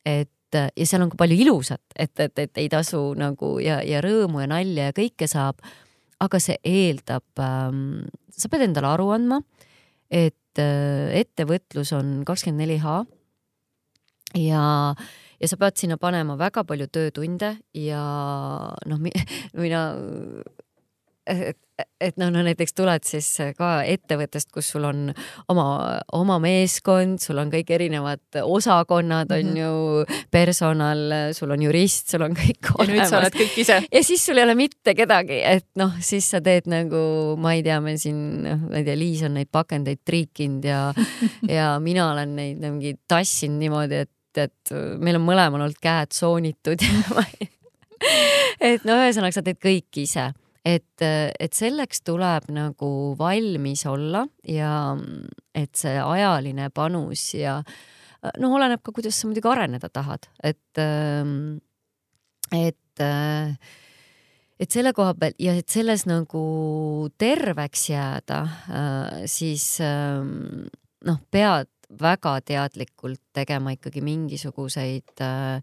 et 0.04 0.30
et 0.56 0.72
ja 0.80 0.86
seal 0.88 1.04
on 1.04 1.10
ka 1.12 1.20
palju 1.20 1.38
ilusat, 1.44 1.82
et, 1.94 2.14
et, 2.20 2.38
et 2.38 2.62
ei 2.62 2.70
tasu 2.72 3.00
nagu 3.18 3.56
ja, 3.62 3.80
ja 3.84 4.00
rõõmu 4.04 4.42
ja 4.42 4.48
nalja 4.50 4.90
ja 4.90 4.96
kõike 4.96 5.28
saab. 5.30 5.60
aga 6.20 6.38
see 6.40 6.56
eeldab 6.64 7.42
ähm,, 7.44 8.08
sa 8.32 8.48
pead 8.48 8.64
endale 8.64 8.88
aru 8.88 9.10
andma, 9.12 9.42
et 10.10 10.60
äh, 10.62 11.12
ettevõtlus 11.20 11.92
on 11.92 12.22
kakskümmend 12.24 12.64
neli 12.64 12.78
H 12.80 13.02
ja, 14.40 14.94
ja 15.40 15.48
sa 15.48 15.58
pead 15.60 15.76
sinna 15.76 15.98
panema 16.00 16.38
väga 16.40 16.64
palju 16.64 16.88
töötunde 16.88 17.56
ja 17.74 18.02
noh, 18.86 19.04
mina 19.60 19.82
et, 21.26 21.58
et 21.76 22.16
noh, 22.20 22.30
no 22.32 22.42
näiteks 22.44 22.72
tuled 22.76 23.04
siis 23.04 23.28
ka 23.56 23.70
ettevõttest, 23.88 24.48
kus 24.54 24.68
sul 24.72 24.86
on 24.88 25.10
oma, 25.52 25.66
oma 26.16 26.38
meeskond, 26.40 27.20
sul 27.20 27.40
on 27.40 27.50
kõik 27.52 27.70
erinevad 27.76 28.38
osakonnad 28.42 29.32
on 29.36 29.50
mm 29.50 29.52
-hmm. 29.52 29.60
ju, 29.60 30.20
personal, 30.30 31.02
sul 31.36 31.52
on 31.52 31.62
jurist, 31.62 32.08
sul 32.10 32.24
on 32.24 32.36
kõik 32.36 32.70
ja 32.70 32.74
olemas. 32.78 32.94
nüüd 32.94 33.10
sa 33.10 33.18
oled 33.18 33.36
kõik 33.36 33.58
ise. 33.60 33.82
ja 33.92 34.02
siis 34.04 34.24
sul 34.26 34.38
ei 34.38 34.44
ole 34.44 34.54
mitte 34.54 34.94
kedagi, 34.94 35.42
et 35.44 35.66
noh, 35.76 35.92
siis 36.00 36.30
sa 36.30 36.40
teed 36.40 36.66
nagu, 36.66 37.36
ma 37.36 37.52
ei 37.52 37.62
tea, 37.62 37.80
me 37.80 37.96
siin, 37.98 38.42
noh, 38.42 38.68
ma 38.70 38.80
ei 38.80 38.84
tea, 38.84 38.96
Liis 38.96 39.22
on 39.22 39.34
neid 39.34 39.48
pakendeid 39.52 40.00
triikinud 40.04 40.64
ja 40.64 40.94
ja 41.58 41.76
mina 41.80 42.12
olen 42.12 42.36
neid 42.36 42.58
mingi 42.58 42.96
tassinud 43.08 43.58
niimoodi, 43.58 43.94
et, 44.06 44.10
et 44.36 44.72
meil 44.98 45.16
on 45.16 45.28
mõlemal 45.28 45.60
olnud 45.60 45.80
käed 45.82 46.12
soonitud 46.12 46.80
et 48.60 48.84
no 48.84 48.96
ühesõnaga, 48.96 49.32
sa 49.32 49.42
teed 49.42 49.60
kõik 49.60 50.04
ise 50.04 50.32
et, 50.66 51.02
et 51.02 51.54
selleks 51.54 52.02
tuleb 52.06 52.48
nagu 52.54 52.90
valmis 53.18 53.84
olla 53.86 54.24
ja 54.48 54.96
et 55.54 55.78
see 55.78 55.94
ajaline 56.02 56.70
panus 56.74 57.28
ja 57.38 57.60
noh, 58.40 58.56
oleneb 58.58 58.82
ka, 58.82 58.94
kuidas 58.96 59.20
sa 59.20 59.30
muidugi 59.30 59.50
areneda 59.52 59.90
tahad, 59.92 60.26
et, 60.42 60.82
et 62.56 63.04
et 64.56 64.72
selle 64.72 64.92
koha 64.96 65.12
peal 65.20 65.34
ja 65.38 65.52
et 65.60 65.68
selles 65.68 66.06
nagu 66.08 66.42
terveks 67.20 67.88
jääda, 67.92 68.40
siis 69.28 69.68
noh, 71.06 71.18
pead 71.30 71.70
väga 72.00 72.38
teadlikult 72.46 73.20
tegema 73.36 73.74
ikkagi 73.76 74.02
mingisuguseid 74.04 75.22
äh, 75.22 75.60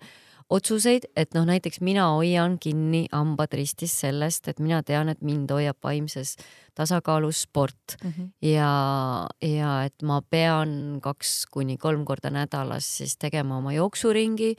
otsuseid, 0.50 1.08
et 1.16 1.34
noh, 1.34 1.46
näiteks 1.48 1.82
mina 1.82 2.08
hoian 2.16 2.58
kinni 2.60 3.06
hambad 3.12 3.54
ristis 3.54 3.96
sellest, 4.04 4.48
et 4.48 4.60
mina 4.60 4.82
tean, 4.84 5.10
et 5.10 5.22
mind 5.22 5.52
hoiab 5.52 5.78
vaimses 5.84 6.36
tasakaalus 6.76 7.42
sport 7.48 7.98
mm 8.04 8.10
-hmm. 8.10 8.30
ja, 8.42 9.28
ja 9.42 9.84
et 9.84 10.02
ma 10.02 10.22
pean 10.22 11.00
kaks 11.02 11.46
kuni 11.52 11.78
kolm 11.78 12.06
korda 12.06 12.30
nädalas 12.30 12.98
siis 12.98 13.18
tegema 13.18 13.58
oma 13.58 13.74
jooksuringi 13.74 14.56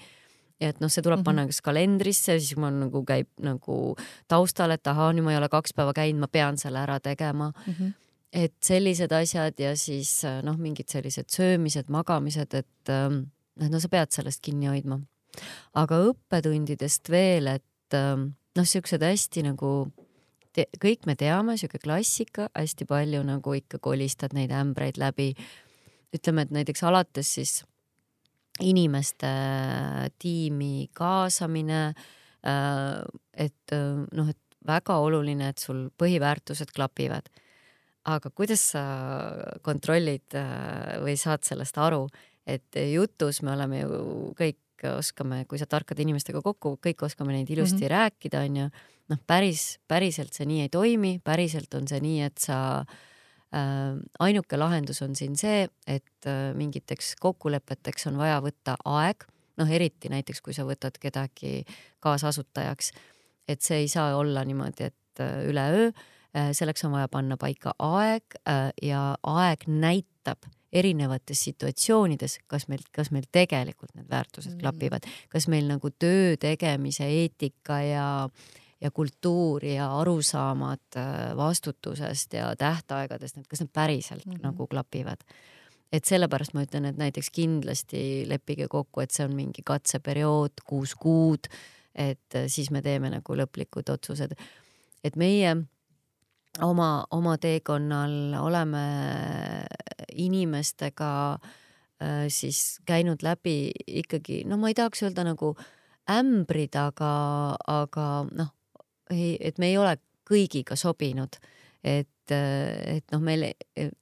ja 0.60 0.68
et 0.68 0.80
noh, 0.80 0.90
see 0.90 1.02
tuleb 1.02 1.18
mm 1.18 1.20
-hmm. 1.20 1.24
panna 1.24 1.46
kas 1.46 1.62
kalendrisse, 1.62 2.38
siis 2.38 2.56
mul 2.56 2.70
nagu 2.70 3.04
käib 3.04 3.28
nagu 3.40 3.96
taustal, 4.28 4.70
et 4.70 4.86
ahaa, 4.86 5.12
nüüd 5.12 5.24
ma 5.24 5.32
ei 5.32 5.38
ole 5.38 5.48
kaks 5.48 5.74
päeva 5.74 5.92
käinud, 5.92 6.20
ma 6.20 6.28
pean 6.28 6.58
selle 6.58 6.78
ära 6.78 7.00
tegema 7.00 7.52
mm. 7.66 7.72
-hmm 7.72 7.92
et 8.34 8.54
sellised 8.60 9.12
asjad 9.12 9.60
ja 9.62 9.76
siis 9.78 10.22
noh, 10.42 10.56
mingid 10.58 10.90
sellised 10.90 11.30
söömised, 11.30 11.84
magamised, 11.88 12.54
et 12.54 12.90
ähm, 12.90 13.20
no 13.70 13.80
sa 13.80 13.88
pead 13.88 14.10
sellest 14.10 14.42
kinni 14.42 14.66
hoidma. 14.66 14.98
Aga 15.74 16.00
õppetundidest 16.10 17.10
veel, 17.12 17.50
et 17.56 17.96
ähm, 17.98 18.32
noh, 18.56 18.66
siuksed 18.68 19.02
hästi 19.04 19.44
nagu 19.48 19.74
te, 20.54 20.66
kõik 20.82 21.08
me 21.08 21.16
teame, 21.18 21.58
sihuke 21.60 21.80
klassika, 21.82 22.48
hästi 22.54 22.86
palju 22.88 23.22
nagu 23.26 23.54
ikka 23.58 23.80
kolistad 23.82 24.34
neid 24.36 24.54
ämbreid 24.54 25.00
läbi. 25.00 25.34
ütleme, 26.14 26.42
et 26.42 26.50
näiteks 26.54 26.84
alates 26.86 27.26
siis 27.34 27.64
inimeste 28.62 29.30
tiimi 30.22 30.88
kaasamine, 30.94 31.94
äh, 32.46 33.02
et 33.34 33.74
noh, 34.14 34.28
et 34.30 34.38
väga 34.66 34.98
oluline, 35.02 35.48
et 35.48 35.58
sul 35.58 35.88
põhiväärtused 35.98 36.74
klapivad. 36.74 37.28
aga 38.04 38.28
kuidas 38.36 38.60
sa 38.74 38.82
kontrollid 39.64 40.34
äh, 40.36 40.98
või 41.00 41.14
saad 41.16 41.40
sellest 41.46 41.78
aru, 41.80 42.02
et 42.44 42.76
jutus 42.76 43.38
me 43.40 43.54
oleme 43.54 43.78
ju 43.80 44.00
kõik 44.36 44.58
oskame, 44.92 45.44
kui 45.48 45.60
sa 45.60 45.66
tarkade 45.70 46.04
inimestega 46.04 46.42
kokku, 46.44 46.76
kõik 46.82 47.04
oskame 47.06 47.34
neid 47.34 47.50
ilusti 47.50 47.84
mm 47.84 47.86
-hmm. 47.86 47.94
rääkida, 47.94 48.44
onju. 48.48 48.68
noh, 49.08 49.18
päris, 49.26 49.78
päriselt 49.88 50.32
see 50.32 50.46
nii 50.46 50.60
ei 50.64 50.68
toimi, 50.68 51.20
päriselt 51.24 51.74
on 51.74 51.88
see 51.88 52.00
nii, 52.00 52.22
et 52.22 52.38
sa 52.38 52.80
äh, 52.80 53.98
ainuke 54.18 54.56
lahendus 54.56 55.02
on 55.02 55.16
siin 55.16 55.36
see, 55.36 55.68
et 55.86 56.26
äh, 56.26 56.54
mingiteks 56.54 57.16
kokkulepeteks 57.20 58.06
on 58.06 58.16
vaja 58.18 58.40
võtta 58.40 58.76
aeg, 58.84 59.26
noh, 59.56 59.70
eriti 59.70 60.08
näiteks, 60.08 60.40
kui 60.40 60.54
sa 60.54 60.64
võtad 60.64 60.96
kedagi 61.00 61.64
kaasasutajaks, 62.00 62.92
et 63.48 63.60
see 63.60 63.84
ei 63.84 63.88
saa 63.88 64.16
olla 64.16 64.44
niimoodi, 64.44 64.84
et 64.84 65.20
äh, 65.20 65.44
üleöö 65.44 65.92
äh,, 66.36 66.52
selleks 66.52 66.84
on 66.84 66.92
vaja 66.92 67.08
panna 67.08 67.36
paika 67.36 67.74
aeg 67.78 68.24
äh, 68.48 68.72
ja 68.82 69.14
aeg 69.22 69.68
näitab 69.68 70.48
erinevates 70.74 71.44
situatsioonides, 71.46 72.38
kas 72.50 72.68
meil, 72.68 72.82
kas 72.92 73.12
meil 73.14 73.28
tegelikult 73.32 73.94
need 73.94 74.10
väärtused 74.10 74.56
mm. 74.56 74.60
klapivad, 74.60 75.08
kas 75.32 75.48
meil 75.52 75.68
nagu 75.70 75.90
töö 75.90 76.36
tegemise 76.40 77.06
eetika 77.06 77.80
ja 77.84 78.06
ja 78.84 78.90
kultuur 78.90 79.64
ja 79.64 79.86
arusaamad 80.00 80.96
äh, 80.96 81.36
vastutusest 81.36 82.32
ja 82.32 82.50
tähtaegadest, 82.56 83.38
et 83.38 83.46
kas 83.48 83.62
need 83.62 83.70
päriselt 83.72 84.26
mm 84.26 84.32
-hmm. 84.32 84.42
nagu 84.42 84.66
klapivad. 84.66 85.20
et 85.92 86.04
sellepärast 86.04 86.54
ma 86.54 86.62
ütlen, 86.62 86.84
et 86.84 86.96
näiteks 86.96 87.30
kindlasti 87.30 88.24
leppige 88.26 88.66
kokku, 88.68 89.00
et 89.00 89.10
see 89.10 89.24
on 89.24 89.34
mingi 89.34 89.62
katseperiood, 89.64 90.52
kuus 90.66 90.94
kuud, 90.94 91.46
et 91.94 92.34
äh, 92.34 92.44
siis 92.46 92.70
me 92.70 92.82
teeme 92.82 93.10
nagu 93.10 93.34
lõplikud 93.34 93.92
otsused. 93.92 94.34
et 95.04 95.16
meie 95.16 95.56
oma, 96.62 97.06
oma 97.10 97.38
teekonnal 97.38 98.34
oleme 98.40 98.84
inimestega 100.14 101.10
äh, 101.34 102.26
siis 102.28 102.80
käinud 102.86 103.22
läbi 103.22 103.72
ikkagi, 103.86 104.42
no 104.48 104.58
ma 104.60 104.70
ei 104.70 104.78
tahaks 104.78 105.04
öelda 105.06 105.26
nagu 105.26 105.54
ämbrid, 106.10 106.76
aga, 106.76 107.12
aga 107.70 108.08
noh, 108.32 108.50
et 109.10 109.58
me 109.58 109.70
ei 109.72 109.78
ole 109.80 109.96
kõigiga 110.28 110.76
sobinud. 110.76 111.36
Et, 111.84 112.32
et 112.32 113.04
noh, 113.12 113.20
meil 113.20 113.50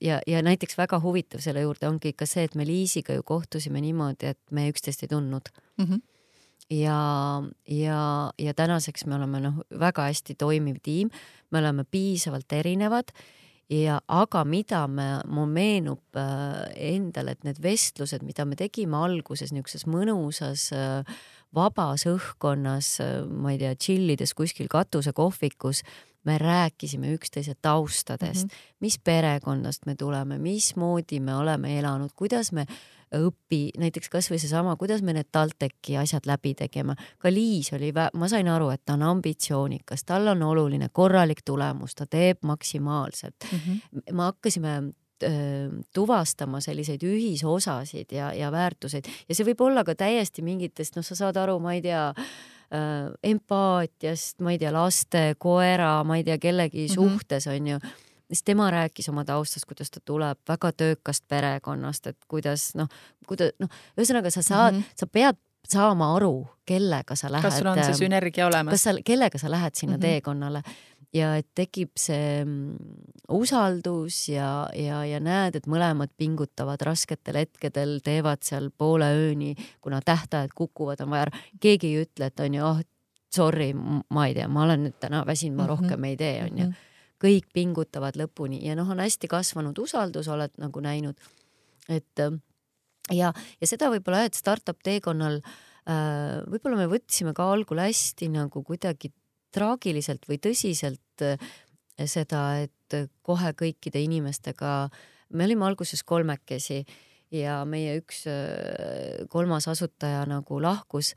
ja, 0.02 0.20
ja 0.26 0.42
näiteks 0.46 0.76
väga 0.78 1.00
huvitav 1.02 1.42
selle 1.42 1.64
juurde 1.64 1.88
ongi 1.88 2.12
ikka 2.12 2.28
see, 2.30 2.44
et 2.46 2.54
me 2.54 2.66
Liisiga 2.66 3.16
ju 3.16 3.24
kohtusime 3.26 3.82
niimoodi, 3.82 4.30
et 4.30 4.54
me 4.54 4.68
üksteist 4.70 5.02
ei 5.02 5.10
tundnud. 5.10 5.50
Mm. 5.78 5.86
-hmm 5.86 6.02
ja, 6.70 7.42
ja, 7.68 8.32
ja 8.38 8.54
tänaseks 8.54 9.06
me 9.06 9.14
oleme 9.14 9.40
noh, 9.40 9.60
väga 9.80 10.06
hästi 10.08 10.34
toimiv 10.38 10.80
tiim, 10.82 11.10
me 11.50 11.58
oleme 11.58 11.84
piisavalt 11.84 12.52
erinevad 12.52 13.12
ja 13.72 13.98
aga 14.08 14.44
mida 14.48 14.84
me, 14.90 15.08
mul 15.32 15.48
meenub 15.50 16.18
äh, 16.18 16.72
endale, 16.92 17.36
et 17.36 17.46
need 17.46 17.60
vestlused, 17.62 18.24
mida 18.26 18.44
me 18.48 18.58
tegime 18.58 18.98
alguses 19.00 19.52
niisuguses 19.54 19.86
mõnusas 19.90 20.68
äh, 20.76 21.20
vabas 21.56 22.06
õhkkonnas, 22.10 22.94
äh, 23.04 23.12
ma 23.26 23.54
ei 23.54 23.60
tea, 23.62 23.74
tšillides 23.76 24.34
kuskil 24.38 24.70
katusekohvikus, 24.72 25.82
me 26.28 26.36
rääkisime 26.38 27.10
üksteise 27.16 27.56
taustadest 27.62 28.46
mm, 28.46 28.48
-hmm. 28.48 28.74
mis 28.80 28.98
perekonnast 28.98 29.86
me 29.86 29.94
tuleme, 29.94 30.38
mismoodi 30.38 31.20
me 31.20 31.34
oleme 31.34 31.78
elanud, 31.78 32.10
kuidas 32.14 32.52
me 32.52 32.66
õpi, 33.16 33.60
näiteks 33.78 34.08
kasvõi 34.12 34.38
seesama, 34.38 34.76
kuidas 34.80 35.02
me 35.02 35.12
need 35.16 35.28
TalTechi 35.32 35.96
asjad 36.00 36.26
läbi 36.26 36.54
tegema. 36.54 36.96
ka 37.18 37.32
Liis 37.32 37.72
oli, 37.72 37.92
ma 37.92 38.28
sain 38.28 38.48
aru, 38.48 38.70
et 38.70 38.84
ta 38.84 38.96
on 38.96 39.02
ambitsioonikas, 39.02 40.04
tal 40.04 40.26
on 40.32 40.42
oluline 40.42 40.88
korralik 40.92 41.42
tulemus, 41.44 41.94
ta 41.94 42.06
teeb 42.06 42.42
maksimaalselt 42.42 43.48
mm. 43.52 43.58
-hmm. 43.58 44.02
me 44.12 44.22
hakkasime 44.22 44.82
tuvastama 45.94 46.60
selliseid 46.60 47.02
ühisosasid 47.06 48.10
ja, 48.10 48.32
ja 48.34 48.52
väärtuseid 48.52 49.06
ja 49.28 49.34
see 49.34 49.46
võib 49.46 49.60
olla 49.62 49.84
ka 49.84 49.94
täiesti 49.94 50.42
mingitest, 50.42 50.96
noh, 50.96 51.06
sa 51.06 51.14
saad 51.18 51.38
aru, 51.38 51.58
ma 51.62 51.76
ei 51.76 51.82
tea 51.84 52.08
äh,, 52.10 53.12
empaatiast, 53.22 54.40
ma 54.42 54.54
ei 54.54 54.58
tea, 54.58 54.72
laste, 54.74 55.34
koera, 55.38 56.00
ma 56.04 56.18
ei 56.18 56.24
tea, 56.24 56.38
kellegi 56.38 56.86
mm 56.86 56.90
-hmm. 56.90 56.94
suhtes 56.94 57.46
on 57.46 57.66
ju 57.66 57.78
siis 58.32 58.42
tema 58.42 58.70
rääkis 58.70 59.08
oma 59.12 59.24
taustast, 59.24 59.66
kuidas 59.68 59.90
ta 59.90 60.00
tuleb 60.04 60.38
väga 60.48 60.72
töökast 60.72 61.24
perekonnast, 61.28 62.06
et 62.06 62.18
kuidas 62.28 62.72
noh, 62.78 62.88
kuida-, 63.28 63.52
noh, 63.60 63.72
ühesõnaga 63.98 64.32
sa 64.32 64.42
saad 64.42 64.74
mm, 64.74 64.80
-hmm. 64.80 64.96
sa 64.96 65.06
pead 65.06 65.40
saama 65.68 66.14
aru, 66.16 66.46
kellega 66.66 67.16
sa 67.16 67.32
lähed. 67.32 67.42
kas 67.42 67.58
sul 67.58 67.66
on 67.70 67.78
see 67.78 67.92
ähm, 67.92 67.98
sünergia 67.98 68.46
olemas? 68.46 68.72
kas 68.72 68.88
sa, 68.88 68.94
kellega 69.04 69.38
sa 69.38 69.50
lähed 69.50 69.74
sinna 69.74 69.96
mm 69.96 69.98
-hmm. 69.98 70.06
teekonnale 70.06 70.62
ja 71.12 71.36
et 71.36 71.48
tekib 71.54 71.90
see 71.96 72.44
mm, 72.44 72.76
usaldus 73.28 74.28
ja, 74.28 74.68
ja, 74.74 75.04
ja 75.04 75.20
näed, 75.20 75.56
et 75.56 75.66
mõlemad 75.66 76.10
pingutavad 76.16 76.80
rasketel 76.80 77.36
hetkedel, 77.36 78.00
teevad 78.04 78.42
seal 78.42 78.70
poole 78.70 79.04
ööni, 79.04 79.54
kuna 79.80 80.00
tähtajad 80.00 80.50
kukuvad, 80.54 81.00
on 81.00 81.10
vaja, 81.10 81.26
keegi 81.60 81.86
ei 81.86 82.06
ütle, 82.06 82.26
et 82.26 82.40
on 82.40 82.54
ju, 82.54 82.64
oh 82.64 82.80
sorry, 83.34 83.72
ma 84.10 84.26
ei 84.26 84.34
tea, 84.34 84.48
ma 84.48 84.64
olen 84.64 84.84
nüüd 84.84 84.96
täna 85.00 85.26
väsinud, 85.26 85.56
ma 85.56 85.62
mm 85.62 85.68
-hmm. 85.68 85.82
rohkem 85.82 86.04
ei 86.04 86.16
tee, 86.16 86.42
on 86.44 86.58
ju 86.58 86.64
mhm 86.64 86.91
kõik 87.22 87.50
pingutavad 87.54 88.16
lõpuni 88.18 88.62
ja 88.66 88.76
noh, 88.78 88.88
on 88.90 89.02
hästi 89.02 89.30
kasvanud 89.30 89.78
usaldus, 89.78 90.30
oled 90.32 90.54
nagu 90.60 90.82
näinud, 90.84 91.18
et 91.92 92.22
äh, 92.22 92.38
ja, 93.14 93.32
ja 93.32 93.68
seda 93.68 93.90
võib-olla 93.92 94.24
jah, 94.24 94.32
et 94.32 94.38
startup 94.38 94.80
teekonnal 94.84 95.40
äh, 95.42 96.40
võib-olla 96.50 96.82
me 96.82 96.88
võtsime 96.90 97.34
ka 97.36 97.48
algul 97.52 97.82
hästi 97.82 98.30
nagu 98.34 98.64
kuidagi 98.66 99.12
traagiliselt 99.52 100.26
või 100.30 100.40
tõsiselt 100.42 101.26
äh, 101.26 101.52
seda, 102.08 102.64
et 102.64 102.98
kohe 103.24 103.52
kõikide 103.56 104.00
inimestega, 104.02 104.88
me 105.32 105.46
olime 105.46 105.64
alguses 105.68 106.02
kolmekesi 106.04 106.82
ja 107.32 107.62
meie 107.64 107.94
üks 108.00 108.26
kolmas 109.32 109.68
asutaja 109.70 110.26
nagu 110.28 110.58
lahkus 110.60 111.12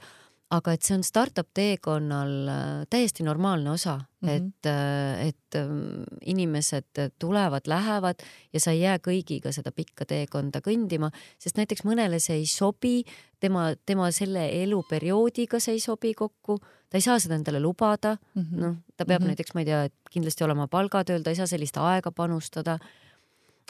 aga 0.56 0.76
et 0.76 0.86
see 0.86 0.96
on 0.96 1.04
startup 1.06 1.48
teekonnal 1.56 2.34
äh, 2.52 2.84
täiesti 2.92 3.24
normaalne 3.26 3.72
osa 3.72 3.96
mm, 3.98 4.30
-hmm. 4.30 4.32
et, 4.36 4.66
äh, 4.70 5.28
et 5.28 5.56
ähm, 5.56 6.04
inimesed 6.26 7.12
tulevad, 7.20 7.68
lähevad 7.68 8.24
ja 8.54 8.60
sa 8.60 8.72
ei 8.72 8.82
jää 8.82 8.98
kõigiga 8.98 9.52
seda 9.52 9.72
pikka 9.72 10.06
teekonda 10.06 10.62
kõndima, 10.62 11.12
sest 11.40 11.58
näiteks 11.58 11.86
mõnele 11.86 12.20
see 12.20 12.36
ei 12.36 12.46
sobi, 12.46 13.04
tema, 13.40 13.74
tema 13.86 14.12
selle 14.12 14.50
eluperioodiga 14.64 15.60
see 15.60 15.78
ei 15.78 15.80
sobi 15.80 16.14
kokku, 16.14 16.60
ta 16.90 16.98
ei 16.98 17.02
saa 17.02 17.20
seda 17.20 17.36
endale 17.36 17.60
lubada 17.60 18.18
mm 18.36 18.42
-hmm., 18.42 18.60
noh, 18.60 18.76
ta 18.98 19.06
peab 19.06 19.22
mm 19.22 19.24
-hmm. 19.24 19.28
näiteks, 19.28 19.54
ma 19.54 19.62
ei 19.62 19.66
tea, 19.66 19.88
kindlasti 20.12 20.44
olema 20.44 20.68
palgatööl, 20.68 21.24
ta 21.24 21.30
ei 21.30 21.36
saa 21.36 21.48
sellist 21.48 21.78
aega 21.78 22.12
panustada. 22.12 22.80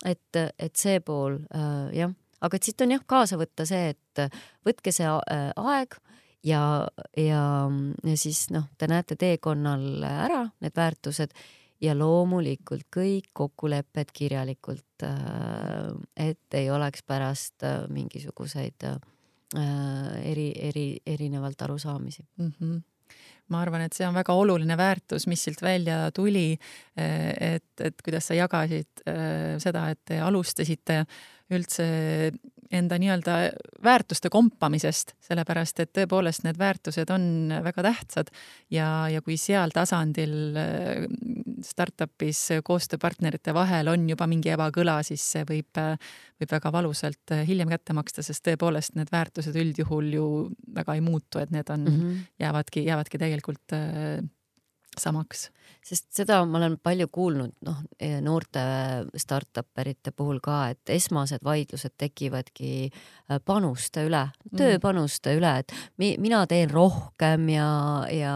et, 0.06 0.36
et 0.60 0.76
see 0.76 1.00
pool 1.00 1.40
äh, 1.56 1.94
jah, 1.94 2.12
aga 2.42 2.56
et 2.56 2.64
siit 2.64 2.82
on 2.82 2.92
jah 2.92 3.04
kaasa 3.08 3.38
võtta 3.38 3.66
see, 3.66 3.90
et 3.90 4.32
võtke 4.66 4.92
see 4.92 5.08
äh, 5.08 5.52
aeg 5.56 5.96
ja, 6.46 6.88
ja, 7.18 7.44
siis 8.16 8.48
noh, 8.54 8.70
te 8.78 8.90
näete 8.92 9.18
teekonnal 9.20 10.04
ära 10.06 10.44
need 10.62 10.76
väärtused 10.78 11.34
ja 11.84 11.96
loomulikult 11.98 12.88
kõik 12.94 13.30
kokkulepped 13.36 14.14
kirjalikult, 14.16 15.04
äh, 15.04 15.92
et 16.16 16.58
ei 16.58 16.72
oleks 16.72 17.04
pärast 17.08 17.66
äh, 17.68 17.86
mingisuguseid 17.92 18.88
äh, 18.88 19.00
eri, 20.24 20.52
eri, 20.70 20.90
erinevalt 21.06 21.62
arusaamisi 21.68 22.28
mm. 22.38 22.52
-hmm 22.60 22.84
ma 23.46 23.60
arvan, 23.62 23.82
et 23.86 23.94
see 23.94 24.08
on 24.08 24.16
väga 24.16 24.34
oluline 24.34 24.74
väärtus, 24.78 25.28
mis 25.28 25.44
siit 25.44 25.62
välja 25.62 26.12
tuli. 26.12 26.58
et, 26.98 27.82
et 27.82 28.02
kuidas 28.02 28.28
sa 28.28 28.34
jagasid 28.34 29.04
seda, 29.62 29.84
et 29.90 30.00
te 30.06 30.18
alustasite 30.20 31.06
üldse 31.54 31.86
enda 32.72 32.98
nii-öelda 33.02 33.36
väärtuste 33.84 34.30
kompamisest, 34.34 35.14
sellepärast 35.26 35.80
et 35.84 35.92
tõepoolest 35.96 36.46
need 36.46 36.58
väärtused 36.60 37.12
on 37.14 37.54
väga 37.66 37.86
tähtsad 37.86 38.32
ja, 38.74 39.08
ja 39.12 39.22
kui 39.26 39.38
seal 39.42 39.74
tasandil 39.76 40.58
äh, 40.60 41.06
startup'is 41.66 42.62
koostööpartnerite 42.66 43.54
vahel 43.56 43.90
on 43.94 44.08
juba 44.10 44.28
mingi 44.30 44.54
ebakõla, 44.54 45.00
siis 45.06 45.24
see 45.36 45.46
võib, 45.50 45.82
võib 46.40 46.56
väga 46.58 46.72
valusalt 46.74 47.36
hiljem 47.48 47.72
kätte 47.74 47.96
maksta, 47.98 48.26
sest 48.26 48.46
tõepoolest 48.48 48.98
need 49.00 49.12
väärtused 49.14 49.56
üldjuhul 49.60 50.14
ju 50.18 50.30
väga 50.76 50.98
ei 50.98 51.04
muutu, 51.06 51.42
et 51.42 51.54
need 51.56 51.70
on 51.70 51.86
mm, 51.86 52.00
-hmm. 52.00 52.26
jäävadki, 52.40 52.86
jäävadki 52.86 53.22
tegelikult 53.22 53.78
äh, 53.78 54.24
samaks 55.02 55.50
sest 55.86 56.08
seda 56.18 56.40
ma 56.50 56.58
olen 56.60 56.78
palju 56.82 57.08
kuulnud, 57.14 57.54
noh, 57.66 57.82
noorte 58.26 58.62
startup 59.22 59.82
erite 59.82 60.12
puhul 60.16 60.40
ka, 60.44 60.72
et 60.74 60.94
esmased 60.96 61.44
vaidlused 61.46 61.94
tekivadki 62.02 62.72
äh, 62.88 63.40
panuste 63.46 64.06
üle, 64.08 64.24
mm. 64.26 64.56
tööpanuste 64.58 65.36
üle, 65.38 65.52
et 65.62 65.76
mi, 66.02 66.16
mina 66.22 66.42
teen 66.50 66.72
rohkem 66.74 67.48
ja, 67.54 67.70
ja 68.10 68.36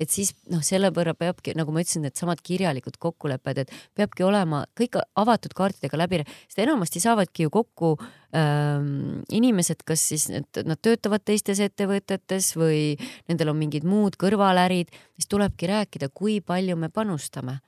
et 0.00 0.12
siis 0.12 0.34
noh, 0.52 0.64
selle 0.66 0.92
võrra 0.96 1.16
peabki, 1.16 1.56
nagu 1.56 1.72
ma 1.72 1.84
ütlesin, 1.84 2.04
needsamad 2.04 2.44
kirjalikud 2.44 3.00
kokkulepped, 3.00 3.64
et 3.64 3.76
peabki 3.96 4.26
olema 4.26 4.66
kõik 4.76 5.00
avatud 5.00 5.56
kaartidega 5.56 6.04
läbi, 6.04 6.24
sest 6.50 6.60
enamasti 6.66 7.00
saavadki 7.00 7.48
ju 7.48 7.54
kokku 7.60 7.94
ähm, 7.96 8.19
inimesed, 8.30 9.82
kas 9.86 10.04
siis 10.12 10.28
need, 10.30 10.60
nad 10.66 10.78
töötavad 10.82 11.24
teistes 11.26 11.58
ettevõtetes 11.64 12.52
või 12.58 12.94
nendel 13.28 13.50
on 13.50 13.58
mingid 13.58 13.86
muud 13.88 14.14
kõrvalärid, 14.20 14.92
siis 15.18 15.30
tulebki 15.30 15.70
rääkida 15.70 16.10
kui 16.14 16.38
palju 16.40 16.76
me 16.78 16.92
panustame. 16.94 17.58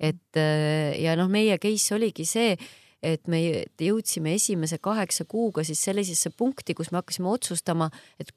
et 0.00 0.36
ja 1.00 1.16
noh, 1.16 1.28
meie 1.28 1.58
case 1.58 1.94
oligi 1.94 2.24
see, 2.24 2.56
et 3.02 3.28
me 3.28 3.38
jõudsime 3.80 4.34
esimese 4.34 4.78
kaheksa 4.78 5.24
kuuga 5.24 5.64
siis 5.64 5.80
sellisesse 5.84 6.30
punkti, 6.30 6.74
kus 6.74 6.90
me 6.90 6.98
hakkasime 7.00 7.28
otsustama, 7.28 7.90
et 8.18 8.32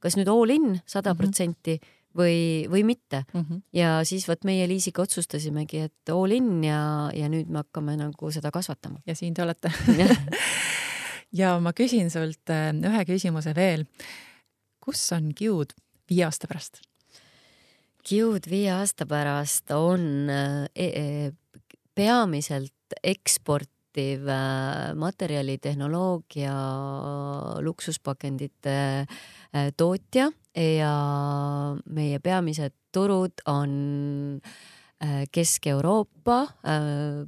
kas 0.00 0.16
nüüd 0.16 0.30
all 0.30 0.50
in 0.54 0.80
sada 0.86 1.14
mhm. 1.14 1.18
protsenti 1.18 1.80
või, 2.18 2.66
või 2.70 2.84
mitte 2.84 3.24
mm. 3.32 3.40
-hmm. 3.40 3.62
ja 3.72 4.00
siis 4.04 4.28
vot 4.28 4.44
meie 4.44 4.68
Liisiga 4.68 5.02
otsustasimegi, 5.02 5.78
et 5.88 6.12
all 6.12 6.32
in 6.34 6.64
ja, 6.64 7.10
ja 7.14 7.28
nüüd 7.28 7.50
me 7.50 7.62
hakkame 7.62 7.96
nagu 7.98 8.30
seda 8.34 8.50
kasvatama. 8.50 9.00
ja 9.06 9.14
siin 9.14 9.34
te 9.34 9.42
olete 9.42 9.72
ja 11.32 11.56
ma 11.60 11.72
küsin 11.76 12.10
sult 12.12 12.52
äh, 12.52 12.70
ühe 12.72 13.04
küsimuse 13.08 13.54
veel. 13.56 13.86
kus 14.80 15.02
on 15.12 15.32
Kiud 15.36 15.74
viie 16.08 16.24
aasta 16.24 16.48
pärast? 16.48 16.80
Q'd 18.08 18.46
viie 18.48 18.70
aasta 18.72 19.04
pärast 19.06 19.70
on 19.74 20.30
e 20.30 20.86
e 20.88 21.32
peamiselt 21.98 22.96
eksportiv 23.02 24.28
äh, 24.30 24.94
materjalitehnoloogia 24.96 26.54
luksuspakendite 27.60 28.78
äh, 29.04 29.68
tootja 29.76 30.30
ja 30.54 30.94
meie 31.84 32.18
peamised 32.24 32.72
turud 32.94 33.44
on 33.50 33.72
äh, 34.40 34.77
Kesk-Euroopa, 35.32 36.38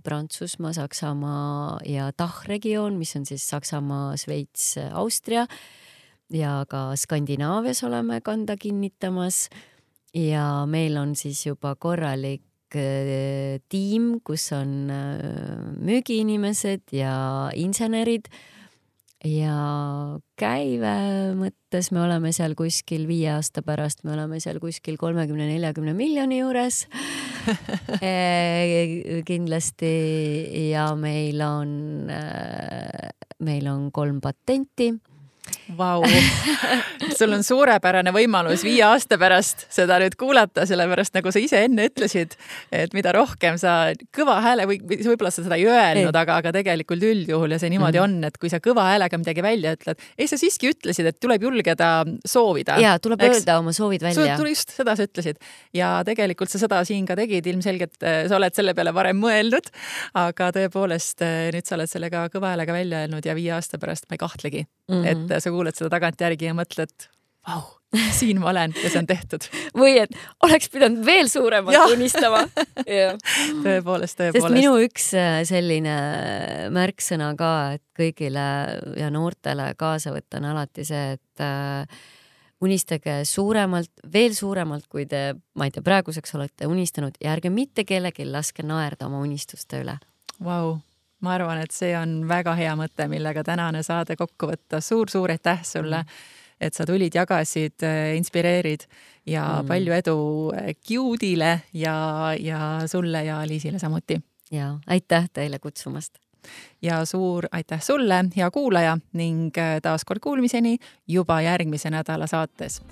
Prantsusmaa, 0.03 0.73
Saksamaa 0.75 1.79
ja 1.87 2.09
TAH 2.11 2.49
regioon, 2.49 2.97
mis 2.99 3.15
on 3.17 3.27
siis 3.27 3.45
Saksamaa, 3.47 4.17
Šveits, 4.19 4.75
Austria. 4.91 5.47
Ja 6.35 6.65
ka 6.71 6.97
Skandinaavias 6.99 7.85
oleme 7.87 8.21
kanda 8.27 8.57
kinnitamas. 8.57 9.49
Ja 10.15 10.67
meil 10.67 10.97
on 10.99 11.15
siis 11.15 11.45
juba 11.47 11.77
korralik 11.79 12.75
äh, 12.75 13.61
tiim, 13.71 14.17
kus 14.27 14.49
on 14.55 14.91
äh, 14.91 15.21
müügiinimesed 15.79 16.91
ja 16.95 17.15
insenerid 17.55 18.27
ja 19.27 19.57
käive 20.41 20.95
mõttes 21.37 21.91
me 21.93 22.01
oleme 22.05 22.33
seal 22.33 22.55
kuskil 22.59 23.07
viie 23.09 23.29
aasta 23.35 23.63
pärast, 23.67 24.05
me 24.05 24.15
oleme 24.15 24.41
seal 24.41 24.61
kuskil 24.63 24.97
kolmekümne, 25.01 25.49
neljakümne 25.51 25.95
miljoni 25.97 26.41
juures. 26.41 26.87
Äh, 28.01 29.21
kindlasti 29.31 29.93
ja 30.71 30.91
meil 30.97 31.41
on, 31.45 31.71
meil 33.45 33.71
on 33.71 33.89
kolm 33.93 34.21
patenti 34.25 34.93
Vau, 35.77 36.03
sul 37.19 37.33
on 37.35 37.45
suurepärane 37.47 38.13
võimalus 38.15 38.65
viie 38.67 38.83
aasta 38.87 39.19
pärast 39.21 39.67
seda 39.73 39.99
nüüd 40.03 40.17
kuulata, 40.19 40.65
sellepärast 40.69 41.15
nagu 41.17 41.33
sa 41.33 41.43
ise 41.43 41.63
enne 41.67 41.87
ütlesid, 41.91 42.35
et 42.75 42.95
mida 42.97 43.13
rohkem 43.15 43.59
sa 43.61 43.93
kõva 44.17 44.41
hääle 44.45 44.67
või 44.71 44.81
võib-olla 44.83 45.33
sa 45.35 45.45
seda 45.45 45.59
ei 45.61 45.69
öelnud, 45.71 46.17
aga, 46.17 46.41
aga 46.41 46.53
tegelikult 46.57 47.05
üldjuhul 47.11 47.55
ja 47.55 47.61
see 47.63 47.71
niimoodi 47.75 48.01
mm 48.01 48.07
-hmm. 48.07 48.21
on, 48.21 48.31
et 48.31 48.39
kui 48.41 48.51
sa 48.53 48.61
kõva 48.65 48.89
häälega 48.91 49.21
midagi 49.21 49.45
välja 49.47 49.75
ütled, 49.77 50.01
ei, 50.19 50.27
sa 50.31 50.39
siiski 50.41 50.73
ütlesid, 50.73 51.07
et 51.07 51.21
tuleb 51.21 51.43
julgeda 51.43 51.91
soovida. 52.25 52.79
ja 52.81 52.99
tuleb 52.99 53.23
eks? 53.23 53.41
öelda 53.41 53.59
oma 53.59 53.73
soovid 53.73 54.03
välja. 54.03 54.39
just 54.51 54.75
seda 54.75 54.97
sa 54.97 55.07
ütlesid 55.07 55.39
ja 55.75 56.03
tegelikult 56.05 56.51
sa 56.51 56.59
seda 56.59 56.83
siin 56.85 57.07
ka 57.07 57.17
tegid, 57.17 57.47
ilmselgelt 57.47 58.03
äh, 58.03 58.27
sa 58.29 58.37
oled 58.37 58.55
selle 58.55 58.75
peale 58.75 58.95
varem 58.95 59.21
mõelnud, 59.21 59.71
aga 60.15 60.51
tõepoolest 60.57 61.23
äh, 61.23 61.51
nüüd 61.55 61.67
sa 61.67 61.79
oled 61.79 61.91
selle 61.91 62.11
ka 62.11 62.27
kõva 62.33 62.55
häälega 62.55 62.75
välja 62.75 63.05
öelnud 63.05 63.27
ja 63.27 63.35
viie 63.39 63.55
aasta 63.55 63.79
pärast 63.79 64.11
ma 64.11 64.19
ei 64.19 64.25
kahtlegi 64.25 64.67
mm, 64.91 65.03
-hmm. 65.03 65.33
et 65.35 65.43
sa 65.43 65.51
kuulad 65.51 65.77
seda 65.79 65.91
tagantjärgi 65.97 66.51
ja 66.51 66.57
mõtled, 66.57 67.09
vau, 67.47 67.63
siin 68.19 68.41
ma 68.41 68.51
olen 68.51 68.75
ja 68.77 68.91
see 68.91 69.01
on 69.01 69.09
tehtud. 69.09 69.47
või 69.81 69.97
et 70.03 70.15
oleks 70.47 70.71
pidanud 70.73 71.05
veel 71.07 71.31
suuremalt 71.31 71.97
unistama. 71.97 72.45
tõepoolest, 72.85 74.19
tõepoolest. 74.21 74.23
sest 74.37 74.55
minu 74.55 74.77
üks 74.85 75.11
äh, 75.19 75.41
selline 75.49 75.97
märksõna 76.75 77.33
ka, 77.39 77.53
et 77.79 77.85
kõigile 77.99 78.47
ja 79.01 79.11
noortele 79.13 79.73
kaasa 79.79 80.15
võtta 80.15 80.41
on 80.43 80.51
alati 80.53 80.87
see, 80.87 81.17
et 81.19 81.45
äh, 81.45 82.01
unistage 82.61 83.23
suuremalt, 83.25 83.93
veel 84.13 84.37
suuremalt, 84.37 84.85
kui 84.93 85.07
te, 85.09 85.35
ma 85.57 85.67
ei 85.67 85.75
tea, 85.75 85.85
praeguseks 85.85 86.37
olete 86.37 86.69
unistanud 86.69 87.17
ja 87.21 87.33
ärge 87.33 87.51
mitte 87.51 87.87
kellelgi 87.89 88.29
laske 88.29 88.67
naerda 88.67 89.09
oma 89.09 89.23
unistuste 89.25 89.81
üle. 89.81 89.97
Vau 90.45 90.79
ma 91.21 91.35
arvan, 91.35 91.61
et 91.65 91.75
see 91.75 91.93
on 91.99 92.21
väga 92.29 92.55
hea 92.59 92.75
mõte, 92.79 93.07
millega 93.11 93.45
tänane 93.47 93.83
saade 93.87 94.17
kokku 94.17 94.51
võtta 94.51 94.81
suur,. 94.81 95.09
suur-suur 95.11 95.31
aitäh 95.31 95.63
sulle, 95.67 96.03
mm. 96.03 96.41
et 96.61 96.75
sa 96.75 96.87
tulid, 96.87 97.15
jagasid, 97.15 97.77
äh, 97.83 98.15
inspireerid 98.17 98.87
ja 99.27 99.45
mm. 99.61 99.69
palju 99.69 99.97
edu 99.99 100.17
Qdile 100.81 101.53
äh, 101.53 101.63
ja, 101.73 101.95
ja 102.39 102.61
sulle 102.87 103.25
ja 103.25 103.43
Liisile 103.47 103.79
samuti. 103.79 104.21
ja 104.51 104.79
aitäh 104.87 105.29
teile 105.33 105.59
kutsumast 105.59 106.19
ja 106.83 107.05
suur 107.05 107.47
aitäh 107.53 107.83
sulle, 107.83 108.25
hea 108.37 108.51
kuulaja 108.51 108.99
ning 109.13 109.51
äh, 109.59 109.81
taaskord 109.83 110.21
kuulmiseni 110.21 110.79
juba 111.09 111.41
järgmise 111.41 111.91
nädala 111.91 112.27
saates. 112.27 112.83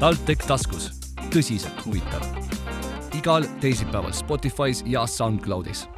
TalTech 0.00 0.46
taskus, 0.46 0.90
tõsiselt 1.30 1.86
huvitav 1.86 2.26
igal 3.22 3.44
teisipäeval 3.60 4.12
Spotify's 4.12 4.82
ja 4.86 5.06
SoundCloudis 5.06 5.88